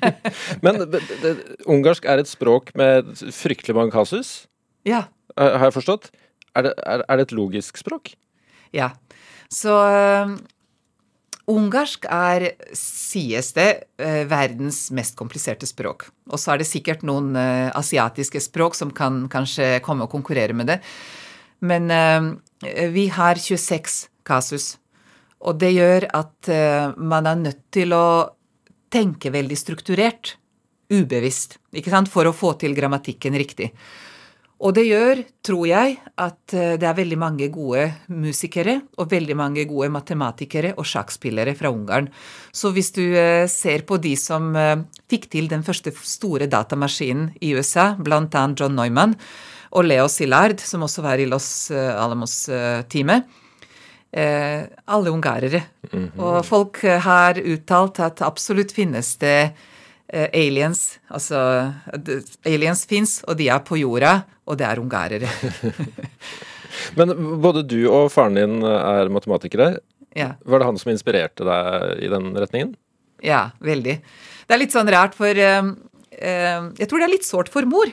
[0.64, 1.32] Men det, det,
[1.70, 4.42] ungarsk er et språk med fryktelig mange kasus?
[4.88, 5.06] Ja.
[5.38, 6.10] Har jeg forstått?
[6.58, 8.12] Er det, er, er det et logisk språk?
[8.74, 8.90] Ja.
[9.52, 10.34] Så um,
[11.52, 13.70] ungarsk er, sies det,
[14.02, 16.10] uh, verdens mest kompliserte språk.
[16.28, 20.56] Og så er det sikkert noen uh, asiatiske språk som kan kanskje komme og konkurrere
[20.58, 20.82] med det.
[21.62, 22.22] Men Eh,
[22.62, 24.76] vi har 26 kasus.
[25.42, 28.06] Og det gjør at uh, man er nødt til å
[28.92, 30.36] tenke veldig strukturert,
[30.92, 33.72] ubevisst, ikke sant, for å få til grammatikken riktig.
[34.62, 39.34] Og det gjør, tror jeg, at eh, det er veldig mange gode musikere og veldig
[39.38, 42.06] mange gode matematikere og sjakkspillere fra Ungarn.
[42.54, 47.32] Så hvis du eh, ser på de som eh, fikk til den første store datamaskinen
[47.42, 48.44] i USA, bl.a.
[48.54, 49.16] John Neumann
[49.72, 53.24] og Leo Szilard, som også var i Los Alamos-teamet,
[54.12, 55.62] alle ungarere.
[55.92, 56.20] Mm -hmm.
[56.20, 59.52] Og folk har uttalt at absolutt finnes det
[60.12, 60.98] aliens.
[61.08, 61.72] Altså
[62.44, 65.30] aliens fins, og de er på jorda og det er ungarere.
[66.98, 69.76] Men både du og faren din er matematikere.
[70.18, 70.34] Ja.
[70.44, 72.74] Var det han som inspirerte deg i den retningen?
[73.22, 73.96] Ja, veldig.
[74.48, 77.68] Det er litt sånn rart, for uh, uh, jeg tror det er litt sårt for
[77.68, 77.92] mor.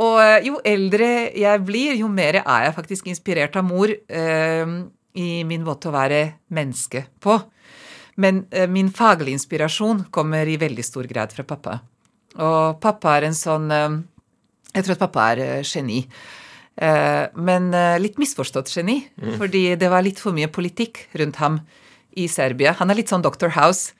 [0.00, 5.30] Og uh, jo eldre jeg blir, jo mer er jeg faktisk inspirert av mor i
[5.42, 6.20] min måte å være
[6.54, 7.34] menneske på.
[8.20, 11.80] Men min faglige inspirasjon kommer i veldig stor grad fra pappa.
[12.38, 13.72] Og pappa er en sånn
[14.70, 16.04] jeg tror at pappa er uh, geni.
[16.80, 19.34] Uh, men litt misforstått geni, mm.
[19.40, 21.58] fordi det var litt for mye politikk rundt ham
[22.18, 22.76] i Serbia.
[22.78, 23.52] Han er litt sånn Dr.
[23.56, 23.92] House.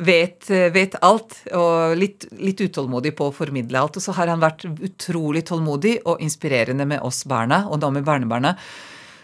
[0.00, 3.98] Vet, vet alt, og litt, litt, utålmodig på å formidle alt.
[3.98, 8.06] Og så har han vært utrolig tålmodig og inspirerende med oss barna, og da med
[8.06, 8.54] barnebarna.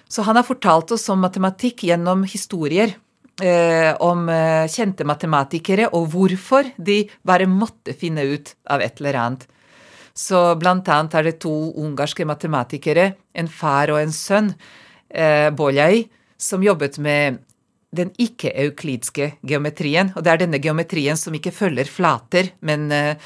[0.09, 2.96] Så han har fortalt oss om matematikk gjennom historier.
[3.42, 9.18] Eh, om eh, kjente matematikere, og hvorfor de bare måtte finne ut av et eller
[9.20, 9.42] annet.
[10.16, 14.55] Så blant annet er det to ungarske matematikere, en far og en sønn,
[15.12, 16.07] eh, Boljai,
[16.40, 17.42] som jobbet med
[17.94, 20.12] den ikke-euklidske geometrien.
[20.16, 23.16] Og det er denne geometrien som ikke følger flater, men eh,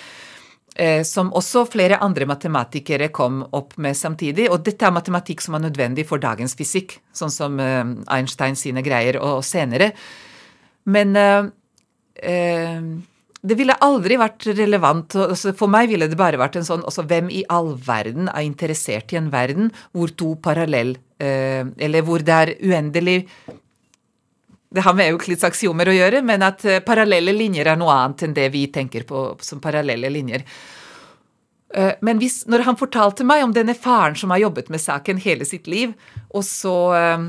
[0.76, 4.50] eh, som også flere andre matematikere kom opp med samtidig.
[4.50, 8.84] Og dette er matematikk som er nødvendig for dagens fysikk, sånn som eh, Einstein sine
[8.86, 9.92] greier og senere.
[10.90, 11.46] Men eh,
[12.22, 12.90] eh,
[13.40, 15.16] det ville aldri vært relevant.
[15.16, 18.44] Altså for meg ville det bare vært en sånn også, Hvem i all verden er
[18.44, 23.22] interessert i en verden hvor to parallell eh, Eller hvor det er uendelig
[24.70, 28.22] Det har med Euklids aksiomer å gjøre, men at eh, parallelle linjer er noe annet
[28.26, 30.44] enn det vi tenker på som parallelle linjer.
[31.74, 35.18] Eh, men hvis, når han fortalte meg om denne faren som har jobbet med saken
[35.22, 35.96] hele sitt liv,
[36.30, 37.26] og så eh,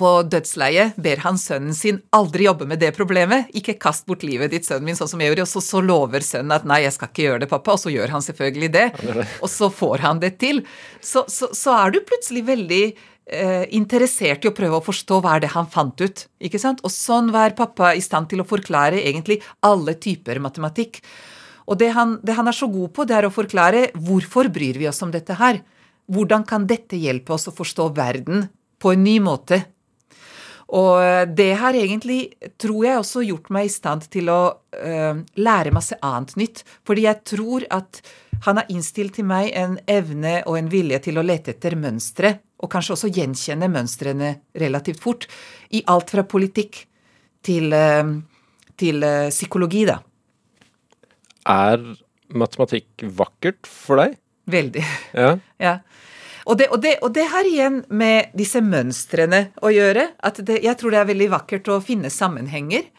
[0.00, 3.50] på dødsleiet ber han sønnen sin aldri jobbe med det problemet.
[3.54, 5.46] Ikke kast bort livet ditt, sønnen min, sånn som jeg gjorde.
[5.46, 7.76] Og så, så, lover sønnen at nei, jeg skal ikke gjøre det, pappa.
[7.76, 8.86] Og så gjør han selvfølgelig det.
[9.38, 10.64] Og så får han det til.
[10.98, 12.84] Så, så, så er du plutselig veldig
[13.24, 16.26] interessert i å prøve å forstå hva er det han fant ut.
[16.44, 16.82] ikke sant?
[16.84, 21.00] Og sånn var pappa i stand til å forklare egentlig alle typer matematikk.
[21.64, 24.76] Og det han, det han er så god på, det er å forklare hvorfor bryr
[24.76, 25.62] vi oss om dette her.
[26.12, 29.62] Hvordan kan dette hjelpe oss å forstå verden på en ny måte?
[30.74, 35.74] Og det har egentlig, tror jeg, også gjort meg i stand til å uh, lære
[35.74, 36.64] masse annet nytt.
[36.86, 38.00] Fordi jeg tror at
[38.44, 42.34] han har innstilt til meg en evne og en vilje til å lete etter mønstre,
[42.58, 45.28] og kanskje også gjenkjenne mønstrene relativt fort,
[45.70, 46.82] i alt fra politikk
[47.44, 48.16] til, uh,
[48.80, 50.00] til uh, psykologi, da.
[51.54, 51.86] Er
[52.34, 54.18] matematikk vakkert for deg?
[54.50, 54.84] Veldig.
[55.14, 55.36] Ja.
[55.62, 55.78] ja.
[56.44, 60.10] Og det, og, det, og det, har igjen med disse mønstrene å gjøre.
[60.20, 62.90] at det, Jeg tror det er veldig vakkert å finne sammenhenger.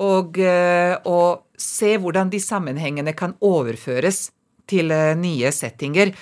[0.00, 4.30] Og, eh, og se hvordan de sammenhengene kan overføres
[4.66, 6.14] til eh, nye settinger.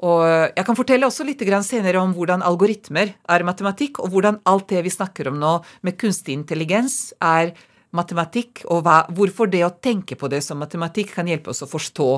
[0.00, 0.24] Og
[0.56, 4.80] jeg kan fortelle også litt senere om hvordan algoritmer er matematikk, og hvordan alt det
[4.86, 7.52] vi snakker om nå med kunstig intelligens, er
[7.92, 11.68] matematikk, og hva, hvorfor det å tenke på det som matematikk kan hjelpe oss å
[11.68, 12.10] forstå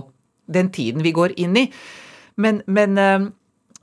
[0.46, 1.66] den tiden vi går inn i.
[2.38, 3.26] Men, men eh,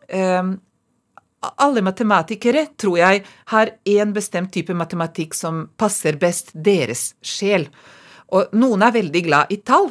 [0.10, 7.70] alle matematikere, tror jeg, har én bestemt type matematikk som passer best deres sjel.
[8.36, 9.90] Og noen er veldig glad i tall.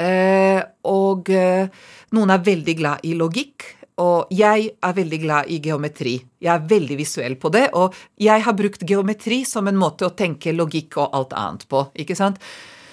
[0.00, 1.68] Eh, og eh,
[2.16, 3.66] noen er veldig glad i logikk.
[4.00, 6.14] Og jeg er veldig glad i geometri.
[6.40, 7.66] Jeg er veldig visuell på det.
[7.76, 11.84] Og jeg har brukt geometri som en måte å tenke logikk og alt annet på.
[12.00, 12.40] ikke sant?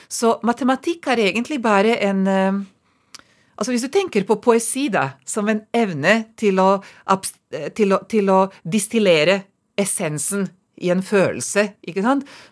[0.07, 2.59] Så matematikk er egentlig bare en eh,
[3.57, 6.77] Altså Hvis du tenker på poesi da, som en evne til å,
[7.75, 9.41] til å, til å distillere
[9.77, 10.45] essensen
[10.77, 11.71] i en følelse,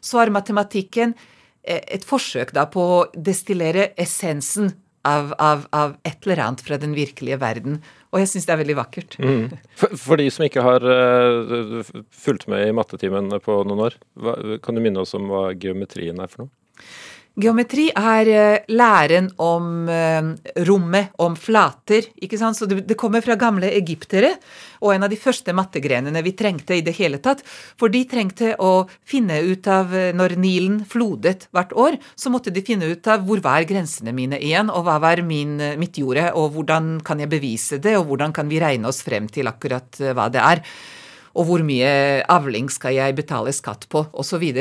[0.02, 1.14] så er matematikken
[1.62, 4.72] eh, et forsøk da på å destillere essensen
[5.06, 7.80] av, av, av, et eller annet fra den virkelige verden.
[8.10, 9.18] Og jeg syns det er veldig vakkert.
[9.22, 9.54] Mm.
[9.78, 14.38] For, for, de som ikke har uh, fulgt med i mattetimen på noen år, hva,
[14.66, 16.54] kan du minne oss om hva geometrien er for noe?
[17.36, 20.28] Geometri er eh, læren om eh,
[20.64, 22.08] rommet, om flater.
[22.24, 22.56] ikke sant?
[22.56, 24.38] Så det, kommer fra gamle egyptere,
[24.80, 27.44] og en av de første mattegrenene vi trengte i det hele tatt.
[27.76, 32.56] For de trengte å finne ut av eh, Når Nilen flodet hvert år, så måtte
[32.56, 36.30] de finne ut av hvor var grensene mine igjen, og hva var min, mitt jorde,
[36.40, 40.00] og hvordan kan jeg bevise det, og hvordan kan vi regne oss frem til akkurat
[40.16, 40.64] hva det er.
[41.36, 44.52] Og hvor mye avling skal jeg betale skatt på, osv.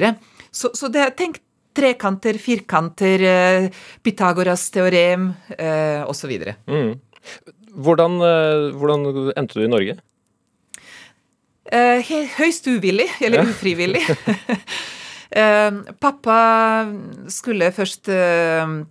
[0.51, 1.39] Så, så Så det, tenk,
[1.75, 3.69] trekanter, firkanter, eh,
[4.03, 6.33] Pythagoras teorem eh, osv.
[6.71, 6.95] Mm.
[7.75, 9.07] Hvordan, eh, hvordan
[9.37, 9.97] endte du i Norge?
[11.73, 13.49] Eh, høyst uvillig, eller ja.
[13.51, 14.05] ufrivillig.
[16.05, 16.35] pappa
[17.33, 18.07] skulle først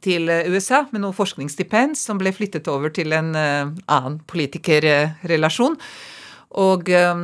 [0.03, 5.77] til USA med noe forskningsstipend som ble flyttet over til en annen politikerrelasjon
[6.53, 7.23] og um,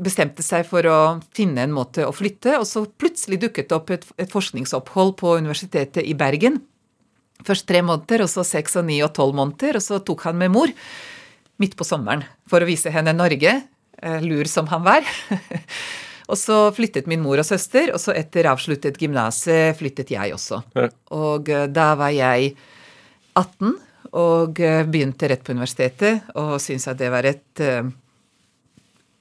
[0.00, 0.98] bestemte seg for å
[1.36, 2.56] finne en måte å flytte.
[2.60, 6.62] Og så plutselig dukket det opp et, et, forskningsopphold på Universitetet i Bergen.
[7.46, 9.76] Først tre måneder, og så seks og ni og tolv måneder.
[9.76, 10.72] Og så tok han med mor
[11.60, 13.52] midt på sommeren for å vise henne Norge,
[14.02, 15.04] eh, lur som han var.
[16.30, 20.62] og så flyttet min mor og søster, og så etter avsluttet gymnaset flyttet jeg også.
[20.76, 20.88] Ja.
[21.16, 22.54] Og uh, da var jeg
[23.36, 23.76] 18
[24.16, 27.64] og uh, begynte rett på universitetet og syntes at det var et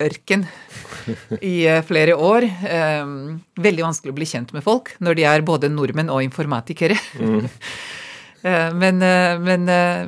[0.02, 0.46] ørken
[1.42, 2.48] i eh, flere år.
[2.70, 3.18] Ehm,
[3.62, 7.00] veldig vanskelig å bli kjent med folk når de er både nordmenn og informatikere.
[7.20, 7.46] Mm.
[8.46, 9.64] Eh, men, eh, men,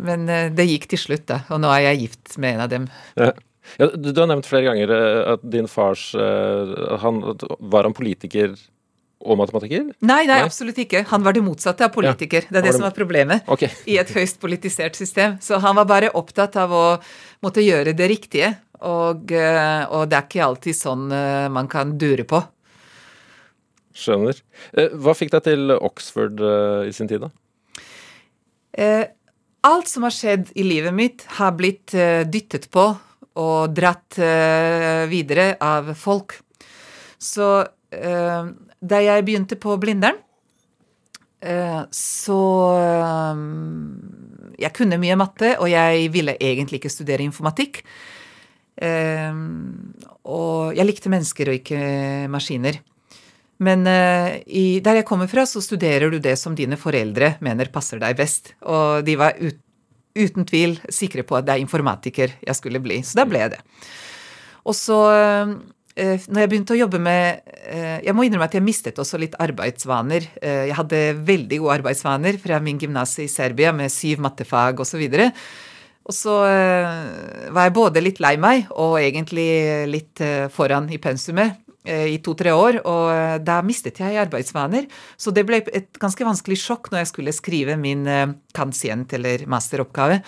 [0.05, 1.39] men, det gikk til slutt, da.
[1.49, 2.83] Og nå er jeg gift med en av dem.
[3.17, 3.31] Ja.
[3.81, 4.91] Ja, du, har nevnt flere ganger
[5.33, 6.11] at din fars
[7.01, 8.53] han, Var han politiker
[9.17, 9.87] og matematiker?
[10.05, 11.01] Nei, nei, absolutt ikke.
[11.09, 12.45] Han var det motsatte av politiker.
[12.45, 13.73] Ja, det er det, det, som er problemet okay.
[13.89, 15.39] i et høyst politisert system.
[15.43, 16.85] Så han var bare opptatt av å
[17.43, 18.53] måtte gjøre det riktige.
[18.85, 22.41] Og, eh, og, det er ikke alltid sånn eh, man kan dure på.
[23.97, 24.37] Skjønner.
[24.77, 26.43] Eh, hva fikk deg til Oxford
[26.85, 27.31] i sin tid, da?
[29.67, 31.95] Alt som har skjedd i livet mitt, har blitt
[32.29, 32.83] dyttet på
[33.41, 34.17] og dratt
[35.09, 36.35] videre av folk.
[37.17, 37.47] Så
[37.89, 40.21] da jeg begynte på Blindern,
[41.93, 42.39] så
[44.57, 47.81] Jeg kunne mye matte, og jeg ville egentlig ikke studere informatikk.
[48.83, 49.95] Ehm,
[50.27, 51.81] og jeg likte mennesker og ikke
[52.31, 52.79] maskiner.
[53.63, 57.71] Men uh, i, der jeg kommer fra, så studerer du det som dine foreldre mener
[57.73, 58.53] passer deg best.
[58.69, 59.57] Og de var ut,
[60.17, 63.01] uten tvil sikre på at det er informatiker jeg skulle bli.
[63.05, 63.63] Så da ble jeg det.
[64.67, 65.55] Og så, uh,
[65.97, 69.37] når jeg begynte å jobbe med uh, Jeg må innrømme at jeg mistet også litt
[69.41, 70.29] arbeidsvaner.
[70.37, 75.07] jeg hadde veldig gode arbeidsvaner fra min gymnas i Serbia med syv mattefag osv.
[76.07, 79.47] Og, så uh, var jeg både litt lei meg og egentlig
[79.91, 81.57] litt uh, foran i pensumet
[81.89, 84.87] uh, i to-tre år, og da mistet jeg arbeidsvaner.
[85.19, 88.07] Så det ble et ganske vanskelig sjokk når jeg skulle skrive min
[88.55, 90.21] kansient eller masteroppgave.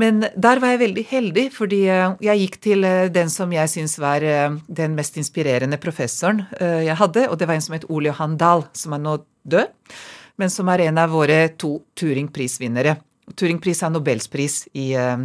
[0.00, 4.24] Men der var jeg veldig heldig, fordi jeg gikk til den som jeg syns var
[4.66, 8.64] den mest inspirerende professoren jeg hadde, og det var en som het Ole Johan Dahl,
[8.74, 9.14] som er nå
[9.54, 9.94] død,
[10.42, 12.96] men som er en av våre to Turing-prisvinnere.
[13.32, 15.22] Turingpris er Nobelspris i, uh,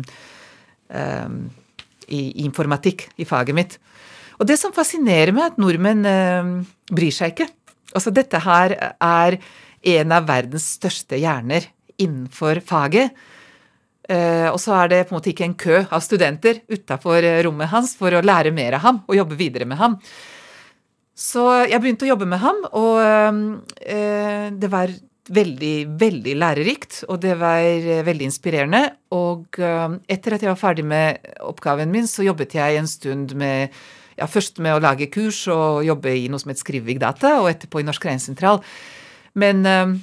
[2.07, 3.75] i, informatikk, i faget mitt.
[4.39, 6.53] Og det som fascinerer meg, er at nordmenn uh,
[6.91, 7.49] bryr seg ikke.
[7.91, 9.39] Altså, dette her er
[9.95, 11.67] en av verdens største hjerner
[11.99, 13.15] innenfor faget.
[14.09, 17.91] Og så er det på en måte ikke en kø av studenter utafor rommet hans
[17.97, 19.99] for å lære mer av ham og jobbe videre med ham.
[21.13, 22.97] Så jeg begynte å jobbe med ham, og
[23.77, 24.95] det var
[25.33, 28.81] veldig, veldig lærerikt, og det var eh, veldig inspirerende.
[29.15, 33.35] Og eh, etter at jeg var ferdig med oppgaven min, så jobbet jeg en stund
[33.39, 33.75] med
[34.19, 37.51] ja, først med å lage kurs og jobbe i noe som het Skrivevig Data, og
[37.51, 38.63] etterpå i Norsk Regnsentral.
[39.39, 39.93] Men eh,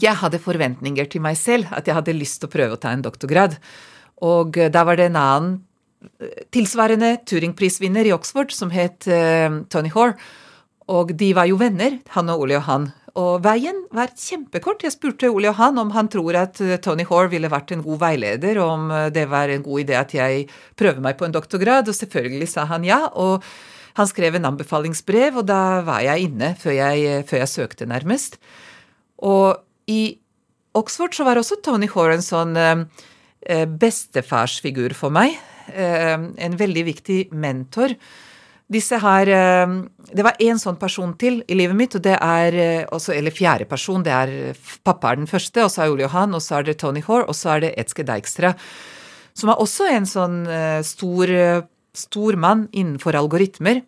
[0.00, 2.94] jeg hadde forventninger til meg selv, at jeg hadde lyst til å prøve å ta
[2.94, 3.58] en doktorgrad.
[4.26, 5.52] Og da var det en annen
[6.52, 9.08] tilsvarende Turing-prisvinner i Oxford som het
[9.72, 10.18] Tony Hoare.
[10.90, 12.90] Og de var jo venner, han og Ole og han.
[13.20, 14.84] Og veien var kjempekort.
[14.84, 18.00] Jeg spurte Ole Johan om han tror at eh, Tony Hoare ville vært en god
[18.04, 20.46] veileder, og om eh, det var en god idé at jeg
[20.78, 23.02] prøver meg på en doktorgrad, og selvfølgelig sa han ja.
[23.10, 23.44] og
[23.98, 27.90] han skrev en anbefalingsbrev, og da var jeg inne før jeg, eh, før jeg søkte,
[27.90, 28.38] nærmest.
[29.26, 29.58] Og
[29.90, 30.16] i
[30.78, 32.54] Oxford så var også Tony Hoare en sånn
[33.82, 35.34] bestefarsfigur for meg.
[35.74, 37.96] En veldig viktig mentor
[38.70, 39.72] disse her eh,
[40.10, 43.34] Det var én sånn person til i livet mitt, og det er eh, også, Eller
[43.34, 44.04] fjerde person.
[44.06, 46.78] Det er pappa er den første, og så er Ole Johan, og så er det
[46.80, 48.54] Tony Hoare, og så er det Etzke Dijkstra.
[49.34, 51.34] Som er også en sånn eh, stor,
[51.96, 53.82] stor mann innenfor algoritmer.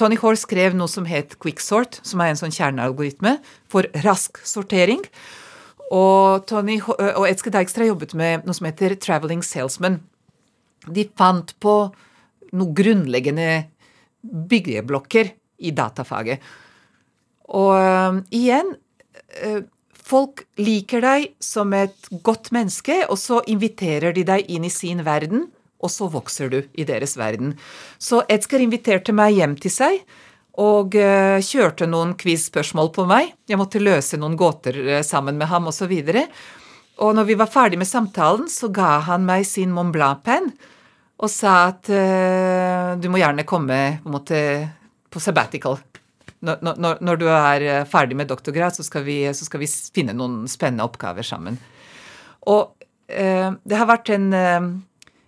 [0.00, 3.34] Tony Hoare skrev noe som het quicksort, som er en sånn kjernealgoritme
[3.68, 5.02] for rask sortering.
[5.92, 10.00] Og, Tony, og Etzke Dijkstra jobbet med noe som heter traveling salesman.
[10.88, 11.76] De fant på
[12.56, 13.66] noe grunnleggende
[14.50, 16.42] byggeblokker i datafaget.
[17.54, 18.76] Og uh, igjen
[19.44, 19.64] uh,
[20.06, 25.00] Folk liker deg som et godt menneske, og så inviterer de deg inn i sin
[25.02, 25.48] verden,
[25.82, 27.56] og så vokser du i deres verden.
[27.98, 29.98] Så Edsker inviterte meg hjem til seg
[30.62, 33.34] og uh, kjørte noen quiz-spørsmål på meg.
[33.50, 35.90] Jeg måtte løse noen gåter sammen med ham, osv.
[35.90, 39.90] Og, så og når vi var ferdig med samtalen, så ga han meg sin Mont
[39.92, 40.52] Blanc-penn
[41.16, 41.88] og sa at
[43.00, 44.38] du må gjerne komme på, måte,
[45.08, 45.78] på sabbatical
[46.44, 49.68] når, når, når, du er eh, ferdig med doktorgrad, så skal, vi, så skal vi
[49.68, 51.58] finne noen spennende oppgaver sammen.
[52.46, 52.76] Og
[53.10, 54.68] uh, det har vært en uh,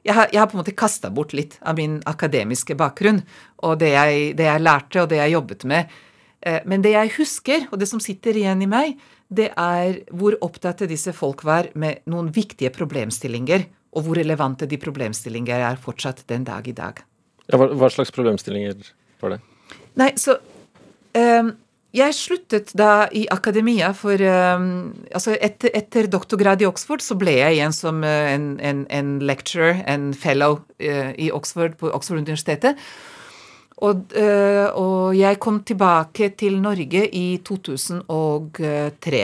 [0.06, 3.22] jeg, har, jeg har, på en måte kasta bort litt av min akademiske bakgrunn
[3.66, 5.96] og det jeg, det jeg lærte og det jeg jobbet med.
[6.70, 8.92] Men det jeg husker, og det som sitter igjen i meg,
[9.26, 13.66] det er hvor opptatt disse folk var med noen viktige problemstillinger,
[13.96, 17.00] og hvor relevante de problemstillinger er fortsatt den dag i dag.
[17.48, 18.76] Ja, hva, hva slags problemstillinger
[19.22, 19.40] var det?
[19.98, 20.36] Nei, så
[21.16, 21.54] um,
[21.96, 24.66] jeg sluttet da i akademia, for um,
[25.08, 29.14] altså etter, etter, doktorgrad i Oxford så ble jeg igjen som uh, en, en, en,
[29.24, 32.76] lecturer, en fellow uh, i Oxford, på Oxford-universitetet.
[33.78, 39.22] Og, uh, og, jeg kom tilbake til Norge i 2003.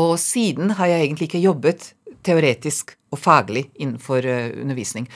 [0.00, 1.92] Og siden har jeg egentlig ikke jobbet
[2.26, 5.08] teoretisk og faglig innenfor undervisning.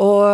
[0.00, 0.24] Og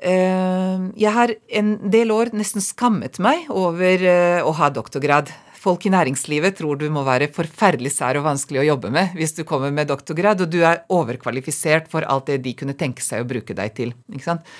[0.00, 5.28] Eh, jeg har en del år nesten skammet meg over eh, å ha doktorgrad.
[5.60, 9.36] Folk i næringslivet tror du må være forferdelig sær og vanskelig å jobbe med hvis
[9.36, 13.20] du kommer med doktorgrad, og du er overkvalifisert for alt det de kunne tenke seg
[13.20, 13.92] å bruke deg til.
[14.08, 14.54] Ikke sant?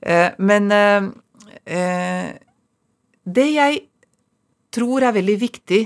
[0.00, 0.72] Eh, men
[3.22, 3.82] det jeg
[4.72, 5.82] tror er veldig viktig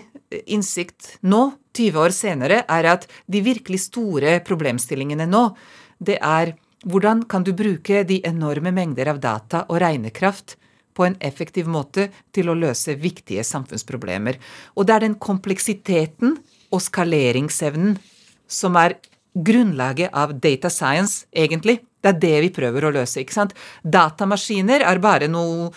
[0.47, 5.49] innsikt nå, 20 år senere, er at de virkelig store problemstillingene nå,
[5.99, 6.55] det er
[6.87, 10.57] hvordan kan du bruke de enorme mengder av data og regnekraft
[10.97, 14.39] på en effektiv måte til å løse viktige samfunnsproblemer?
[14.77, 16.37] Og det er den kompleksiteten
[16.71, 17.97] og skaleringsevnen
[18.47, 18.97] som er
[19.37, 21.81] grunnlaget av data science, egentlig.
[22.01, 23.21] Det er det vi prøver å løse.
[23.21, 23.57] ikke sant?
[23.83, 25.73] Datamaskiner er bare noe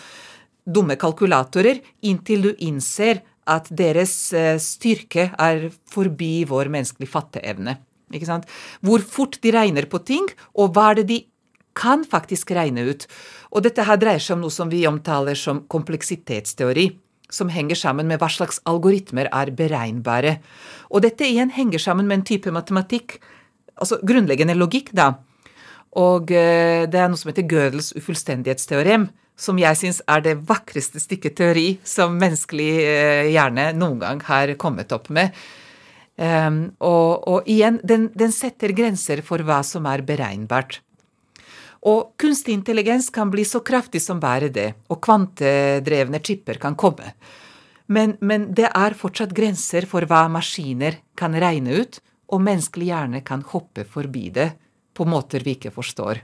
[0.64, 7.76] dumme kalkulatorer inntil du innser at deres eh, styrke er forbi vår menneskelige fatteevne.
[8.14, 8.46] Ikke sant?
[8.82, 10.26] Hvor fort de regner på ting,
[10.58, 11.20] og hva er det de
[11.78, 13.06] kan faktisk regne ut.
[13.54, 16.90] Og dette her dreier seg om noe som vi omtaler som kompleksitetsteori,
[17.30, 20.38] som henger sammen med hva slags algoritmer er beregnbare.
[20.90, 23.20] Og dette igjen henger sammen med en type matematikk,
[23.78, 25.12] altså grunnleggende logikk, da.
[25.98, 29.08] Og eh, det er noe som heter Gödels ufullstendighetsteorem,
[29.40, 34.52] som jeg syns er det vakreste stykket teori som menneskelig eh, hjerne noen gang har
[34.60, 35.34] kommet opp med.
[36.20, 40.82] Um, og, og, igjen, den, den, setter grenser for hva som er beregnbart.
[41.88, 47.14] Og kunstig intelligens kan bli så kraftig som bare det, og kvantedrevne chipper kan komme.
[47.88, 53.24] Men, men det er fortsatt grenser for hva maskiner kan regne ut, og menneskelig hjerne
[53.26, 54.50] kan hoppe forbi det
[54.94, 56.22] på måter vi ikke forstår.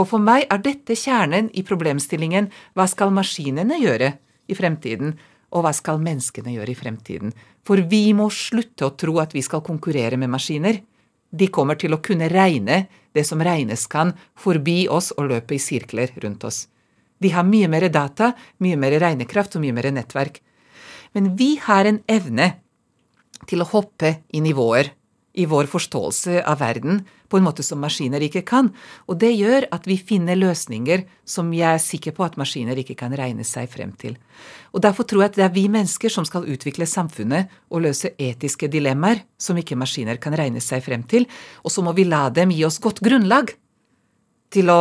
[0.00, 4.14] Og for meg er dette kjernen i problemstillingen hva skal maskinene gjøre
[4.48, 5.14] i fremtiden,
[5.52, 7.34] og hva skal menneskene gjøre i fremtiden?
[7.66, 10.80] For vi må slutte å tro at vi skal konkurrere med maskiner.
[11.28, 15.60] De kommer til å kunne regne det som regnes kan, forbi oss og løpe i
[15.60, 16.66] sirkler rundt oss.
[17.20, 18.32] De har mye mer data,
[18.64, 20.40] mye mer regnekraft og mye mer nettverk.
[21.12, 22.48] Men vi har en evne
[23.48, 24.90] til å hoppe i nivåer
[25.38, 27.02] i vår forståelse av verden
[27.32, 28.68] på en måte som maskiner ikke kan.
[29.08, 32.98] Og det gjør at vi finner løsninger som jeg er sikker på at maskiner ikke
[33.00, 34.18] kan regne seg frem til.
[34.76, 38.12] Og Derfor tror jeg at det er vi mennesker som skal utvikle samfunnet og løse
[38.20, 41.26] etiske dilemmaer som ikke maskiner kan regne seg frem til.
[41.64, 43.54] Og så må vi la dem gi oss godt grunnlag
[44.52, 44.80] til å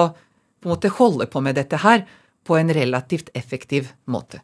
[0.62, 2.06] på en måte holde på med dette her
[2.46, 4.42] på en relativt effektiv måte.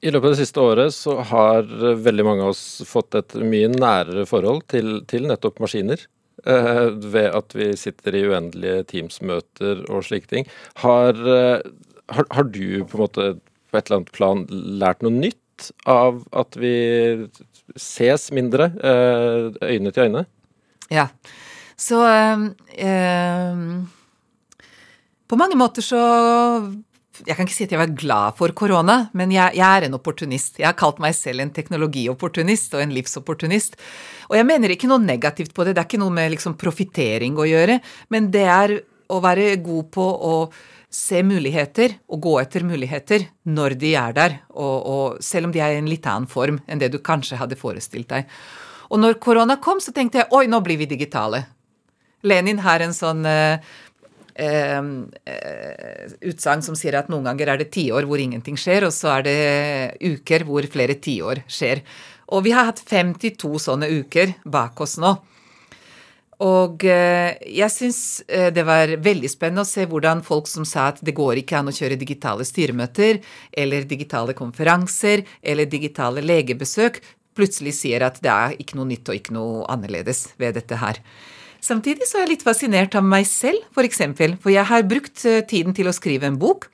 [0.00, 1.66] I løpet av det siste året så har
[2.00, 6.00] veldig mange av oss fått et mye nærere forhold til, til nettopp maskiner.
[6.48, 10.48] Eh, ved at vi sitter i uendelige Teams-møter og slike ting.
[10.80, 11.60] Har, eh,
[12.08, 13.26] har, har, du på en måte
[13.70, 17.28] på et eller annet plan lært noe nytt av at vi
[17.76, 20.24] ses mindre, eh, øyne til øyne?
[20.90, 21.08] Ja.
[21.76, 23.58] Så øh,
[25.28, 26.00] På mange måter så
[27.26, 29.96] jeg kan ikke si at jeg var glad for korona, men jeg, jeg, er en
[29.98, 30.58] opportunist.
[30.60, 33.78] Jeg har kalt meg selv en teknologiopportunist og en livsopportunist.
[34.30, 37.38] Og jeg mener ikke noe negativt på det, det er ikke noe med liksom profittering
[37.38, 37.80] å gjøre,
[38.14, 38.76] men det er
[39.10, 40.34] å være god på å
[40.90, 45.62] se muligheter og gå etter muligheter når de er der, og, og selv om de
[45.62, 48.26] er i en litt annen form enn det du kanskje hadde forestilt deg.
[48.90, 51.44] Og når korona kom, så tenkte jeg oi, nå blir vi digitale.
[52.26, 53.62] Lenin har en sånn eh,
[54.40, 59.16] eh, utsagn som sier at noen ganger er det tiår hvor ingenting skjer, og så
[59.18, 59.38] er det
[60.00, 61.84] uker hvor flere tiår skjer.
[62.30, 65.16] Og vi har hatt 52 sånne uker bak oss nå.
[66.40, 70.86] Og eh, jeg syns eh, det var veldig spennende å se hvordan folk som sa
[70.88, 73.20] at det går ikke an å kjøre digitale styremøter
[73.52, 77.02] eller digitale konferanser eller digitale legebesøk,
[77.36, 81.02] plutselig sier at det er ikke noe nytt og ikke noe annerledes ved dette her.
[81.64, 85.24] Samtidig så er jeg litt fascinert av meg selv, for eksempel, for jeg har brukt
[85.28, 86.70] eh, tiden til å skrive en bok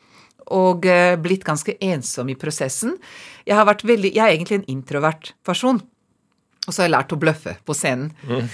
[0.47, 0.85] og
[1.19, 2.93] blitt ganske ensom i prosessen.
[3.43, 5.81] Jeg, har vært veldig, jeg er egentlig en introvert person.
[6.67, 8.13] Og så har jeg lært å bløffe på scenen.
[8.27, 8.53] Mm.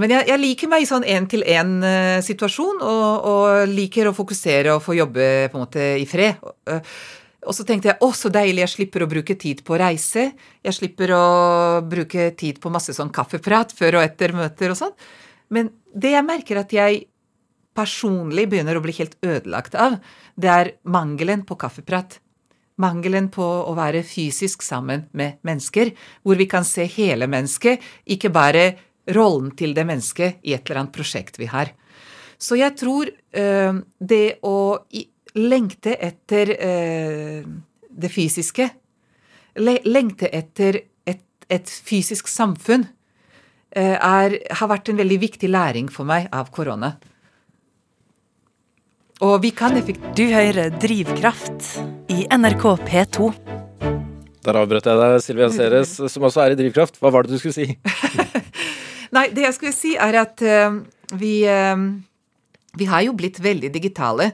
[0.00, 4.98] Men jeg, jeg, liker meg i sånn én-til-én-situasjon, og, og, liker å fokusere og få
[4.98, 6.40] jobbe på en måte i fred.
[6.68, 6.94] Eh,
[7.48, 10.26] og så tenkte jeg å, så deilig, jeg slipper å bruke tid på å reise.
[10.64, 11.24] Jeg slipper å
[11.88, 14.92] bruke tid på masse sånn kaffeprat før og etter møter og sånn.
[15.50, 17.04] Men det jeg merker at jeg
[17.76, 19.98] personlig begynner å bli helt ødelagt av,
[20.34, 22.18] det er mangelen på kaffeprat
[22.80, 25.92] mangelen på å være fysisk sammen med mennesker,
[26.24, 28.64] hvor vi kan se hele mennesket, ikke bare
[29.16, 31.72] rollen til det mennesket i et eller annet prosjekt vi har.
[32.40, 34.58] Så jeg tror øh, det å
[35.36, 37.50] lengte etter øh,
[37.90, 38.70] det fysiske,
[39.60, 42.86] lengte etter et, et fysisk samfunn,
[43.76, 46.96] er, har vært en veldig viktig læring for meg av korona.
[49.20, 50.00] Og vi kan effekt...
[50.16, 51.66] Du hører Drivkraft
[52.08, 53.26] i NRK P2.
[54.40, 56.96] Der avbrøt jeg deg, Silvia Ceres, som også er i Drivkraft.
[57.02, 57.76] Hva var det du skulle si?
[59.16, 60.80] Nei, det jeg skulle si, er at uh,
[61.20, 61.76] vi, uh,
[62.80, 64.30] vi har jo blitt veldig digitale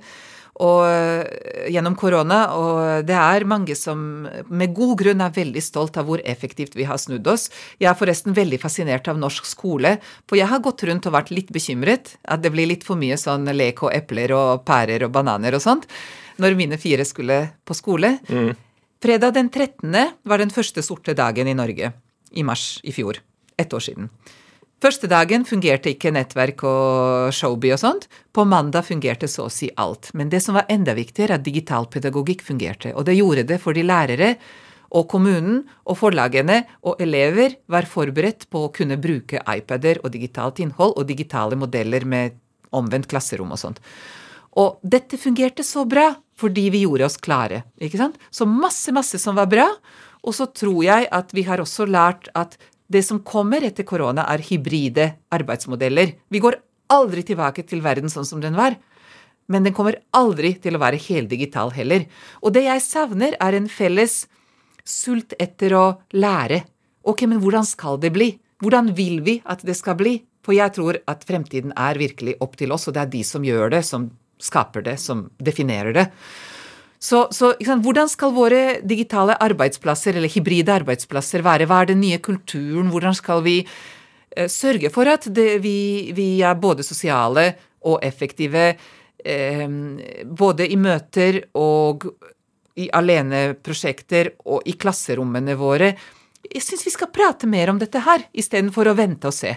[0.57, 5.97] og, eh, gjennom korona, og det er mange som med god grunn er veldig stolt
[6.01, 7.51] av hvor effektivt vi har snudd oss.
[7.79, 11.35] Jeg er forresten veldig fascinert av norsk skole, for jeg har gått rundt og vært
[11.35, 15.13] litt bekymret at det blir litt for mye sånn lek og epler og pærer og
[15.13, 15.87] bananer og sånt
[16.39, 18.19] når mine fire skulle på skole.
[18.29, 18.55] Mm.
[19.03, 19.93] Fredag den 13.
[20.25, 21.93] var den første sorte dagen i Norge
[22.33, 23.21] i mars i fjor.
[23.57, 24.11] Ett år siden.
[24.77, 28.11] Første dagen fungerte ikke nettverk og showby og sånt.
[28.37, 30.11] På mandag fungerte så å si alt.
[30.13, 32.93] Men det som var enda viktigere, at digitalpedagogikk fungerte.
[32.93, 34.35] Og det gjorde det fordi lærere
[34.97, 40.61] og kommunen og forlagene og elever var forberedt på å kunne bruke iPader og digitalt
[40.63, 42.37] innhold og digitale modeller med
[42.77, 43.81] omvendt klasserom og sånt.
[44.61, 47.65] Og dette fungerte så bra fordi vi gjorde oss klare.
[47.81, 48.21] ikke sant?
[48.31, 49.67] Så masse, masse som var bra.
[50.27, 52.59] Og så tror jeg at vi har også lært at
[52.93, 56.15] det som kommer etter korona, er hybride arbeidsmodeller.
[56.31, 56.59] Vi går
[56.93, 58.77] aldri tilbake til verden sånn som den var.
[59.51, 62.07] Men den kommer aldri til å være heldigital heller.
[62.43, 64.25] Og det jeg savner, er en felles
[64.87, 66.65] sult etter å lære.
[67.07, 68.33] Ok, men hvordan skal det bli?
[68.63, 70.19] Hvordan vil vi at det skal bli?
[70.47, 73.47] For jeg tror at fremtiden er virkelig opp til oss, og det er de som
[73.47, 74.11] gjør det, som
[74.43, 76.07] skaper det, som definerer det.
[76.99, 81.69] Så, så hvordan skal våre digitale arbeidsplasser, eller hybride arbeidsplasser, være?
[81.69, 82.91] Hva er den nye kulturen?
[82.93, 87.51] Hvordan skal vi eh, sørge for at det, vi, vi, er både sosiale
[87.87, 88.71] og effektive,
[89.25, 89.69] eh,
[90.25, 92.09] både i møter og
[92.77, 95.93] i aleneprosjekter og i klasserommene våre?
[96.47, 99.53] Jeg syns vi skal prate mer om dette her, istedenfor å vente og se.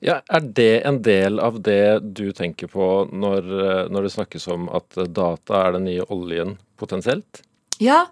[0.00, 3.50] Ja, Er det en del av det du tenker på når,
[3.92, 7.42] når det snakkes om at data er den nye oljen potensielt?
[7.80, 8.06] Ja,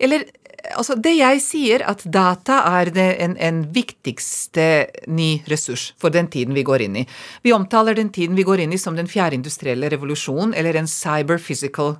[0.00, 0.24] eller
[0.72, 6.56] altså det jeg sier, at data er en, en, viktigste ny ressurs for den tiden
[6.56, 7.04] vi går inn i.
[7.44, 10.88] Vi omtaler den tiden vi går inn i som den fjerde industrielle revolusjon, eller en
[10.90, 11.96] cyber-physical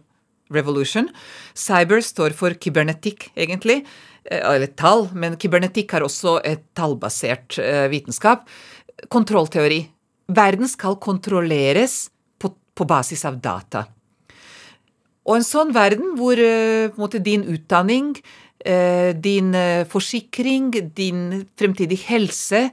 [0.54, 1.08] revolution.
[1.56, 3.82] Cyber står for kybernetikk, egentlig.
[4.24, 8.48] Eh, eller tall, men kybernetikk er også et tallbasert eh, vitenskap
[9.12, 9.82] kontrollteori.
[10.34, 12.08] Verden skal kontrolleres
[12.40, 13.84] på, på, basis av data.
[15.24, 16.40] Og en sånn verden hvor
[16.98, 18.12] måte, din utdanning,
[18.68, 22.68] uh, din uh, forsikring, din fremtidige helse,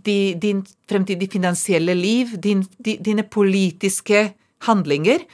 [0.00, 4.30] din fremtidige finansielle liv, din, dine politiske
[4.64, 5.26] handlinger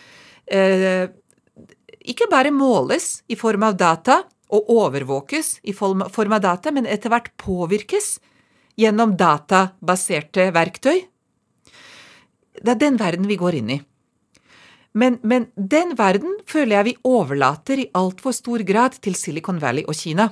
[2.06, 4.20] ikke bare måles i form av data
[4.54, 8.16] og overvåkes i form av data, men etter hvert påvirkes
[8.76, 11.04] gjennom databaserte verktøy.
[12.56, 13.78] Det er den verden vi går inn i.
[14.96, 19.84] Men, men den verden føler jeg vi overlater i altfor stor grad til Silicon Valley
[19.84, 20.30] og Kina,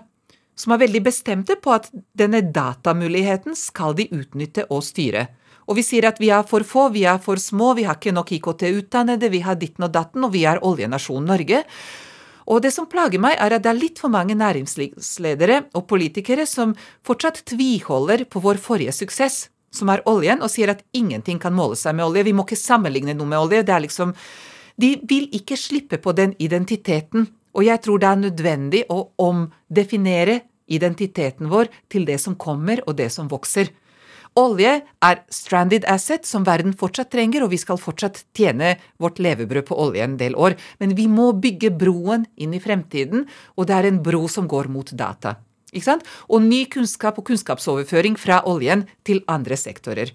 [0.57, 5.27] som er veldig bestemte på at denne datamuligheten skal de utnytte og styre.
[5.69, 8.15] Og vi sier at vi er for få, vi er for små, vi har ikke
[8.17, 11.65] nok IKT-utdannede, vi har ditten og datten, og vi er oljenasjonen Norge.
[12.51, 16.47] Og det som plager meg, er at det er litt for mange næringslivsledere og politikere
[16.49, 16.75] som
[17.07, 21.79] fortsatt tviholder på vår forrige suksess, som er oljen, og sier at ingenting kan måle
[21.79, 22.27] seg med olje.
[22.29, 23.65] Vi må ikke sammenligne noe med olje.
[23.65, 24.15] Det er liksom
[24.77, 27.29] De vil ikke slippe på den identiteten.
[27.55, 32.97] Og jeg tror det er nødvendig å omdefinere identiteten vår til det som kommer, og
[32.99, 33.71] det som vokser.
[34.35, 39.69] Olje er stranded asset som verden fortsatt trenger, og vi skal fortsatt tjene vårt levebrød
[39.69, 40.57] på olje en del år.
[40.83, 44.71] Men vi må bygge broen inn i fremtiden, og det er en bro som går
[44.75, 45.37] mot data.
[46.31, 50.11] Og ny kunnskap og kunnskapsoverføring fra oljen til andre sektorer.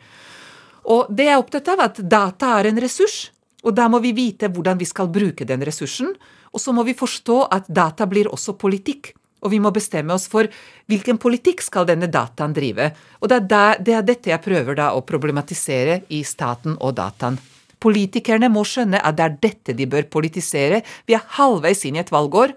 [0.89, 3.29] Og det jeg er opptatt av, at data er en ressurs,
[3.63, 6.11] og da må vi vite hvordan vi skal bruke den ressursen.
[6.51, 9.13] Og så må vi forstå at data blir også politikk.
[9.43, 10.49] Og vi må bestemme oss for
[10.91, 12.91] hvilken politikk skal denne dataen drive.
[13.21, 16.97] Og det er, der, det er dette jeg prøver da å problematisere i staten og
[16.99, 17.39] dataen.
[17.79, 20.81] Politikerne må skjønne at det er dette de bør politisere.
[21.07, 22.51] Vi er halvveis inn i et valgår,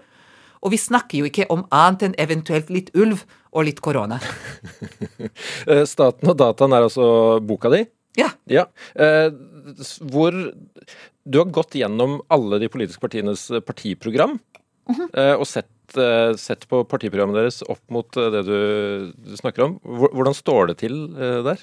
[0.63, 3.23] og vi snakker jo ikke om annet enn eventuelt litt ulv
[3.53, 4.19] og litt korona.
[5.63, 7.05] Eh, staten og dataen er altså
[7.47, 7.79] boka di?
[8.19, 8.27] Ja.
[8.51, 8.65] ja.
[8.99, 9.29] Eh,
[10.11, 10.35] hvor
[11.23, 15.37] Du har gått gjennom alle de politiske partienes partiprogram mm -hmm.
[15.39, 19.77] og sett Eh, sett på partiprogrammet deres opp mot eh, det du snakker om.
[19.83, 21.61] Hvordan står det til eh, der?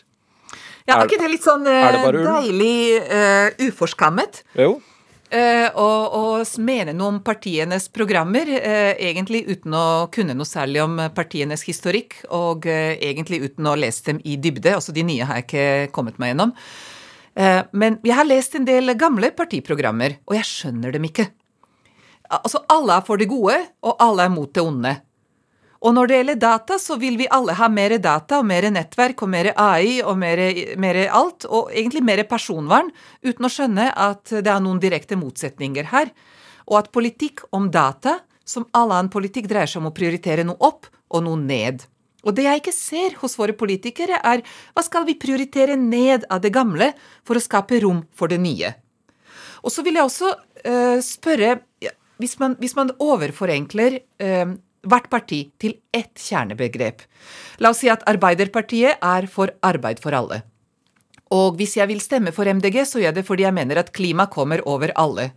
[0.89, 4.41] Ja, er ikke det litt sånn deilig uh, uforskammet?
[4.59, 4.79] Jo.
[5.31, 10.81] Uh, og, og, mene noe om partienes programmer, uh, egentlig uten å kunne noe særlig
[10.83, 14.73] om partienes historikk, og egentlig uten å lese dem i dybde.
[14.81, 16.57] Altså de nye har jeg ikke kommet meg gjennom.
[17.71, 21.29] men jeg har lest en del gamle partiprogrammer, og jeg skjønner dem ikke.
[22.31, 24.95] Altså, alle er for det gode, og alle er mot det onde.
[25.81, 29.23] Og når det gjelder data, så vil vi alle ha mer data og mer nettverk
[29.25, 32.91] og mer AI og mer, alt, og egentlig mer personvern,
[33.25, 36.13] uten å skjønne at det er noen direkte motsetninger her.
[36.69, 40.61] Og at politikk om data, som all annen politikk, dreier seg om å prioritere noe
[40.69, 41.87] opp og noe ned.
[42.29, 44.45] Og det jeg ikke ser hos våre politikere, er
[44.77, 46.93] hva skal vi prioritere ned av det gamle
[47.25, 48.75] for å skape rom for det nye?
[49.65, 51.57] Og så vil jeg også uh, spørre
[52.21, 54.53] hvis man, hvis man overforenkler eh,
[54.89, 57.03] hvert parti til ett kjernebegrep
[57.61, 60.41] La oss si at Arbeiderpartiet er for arbeid for alle.
[61.37, 63.93] Og hvis jeg vil stemme for MDG, så gjør jeg det fordi jeg mener at
[63.95, 65.31] klima kommer over alle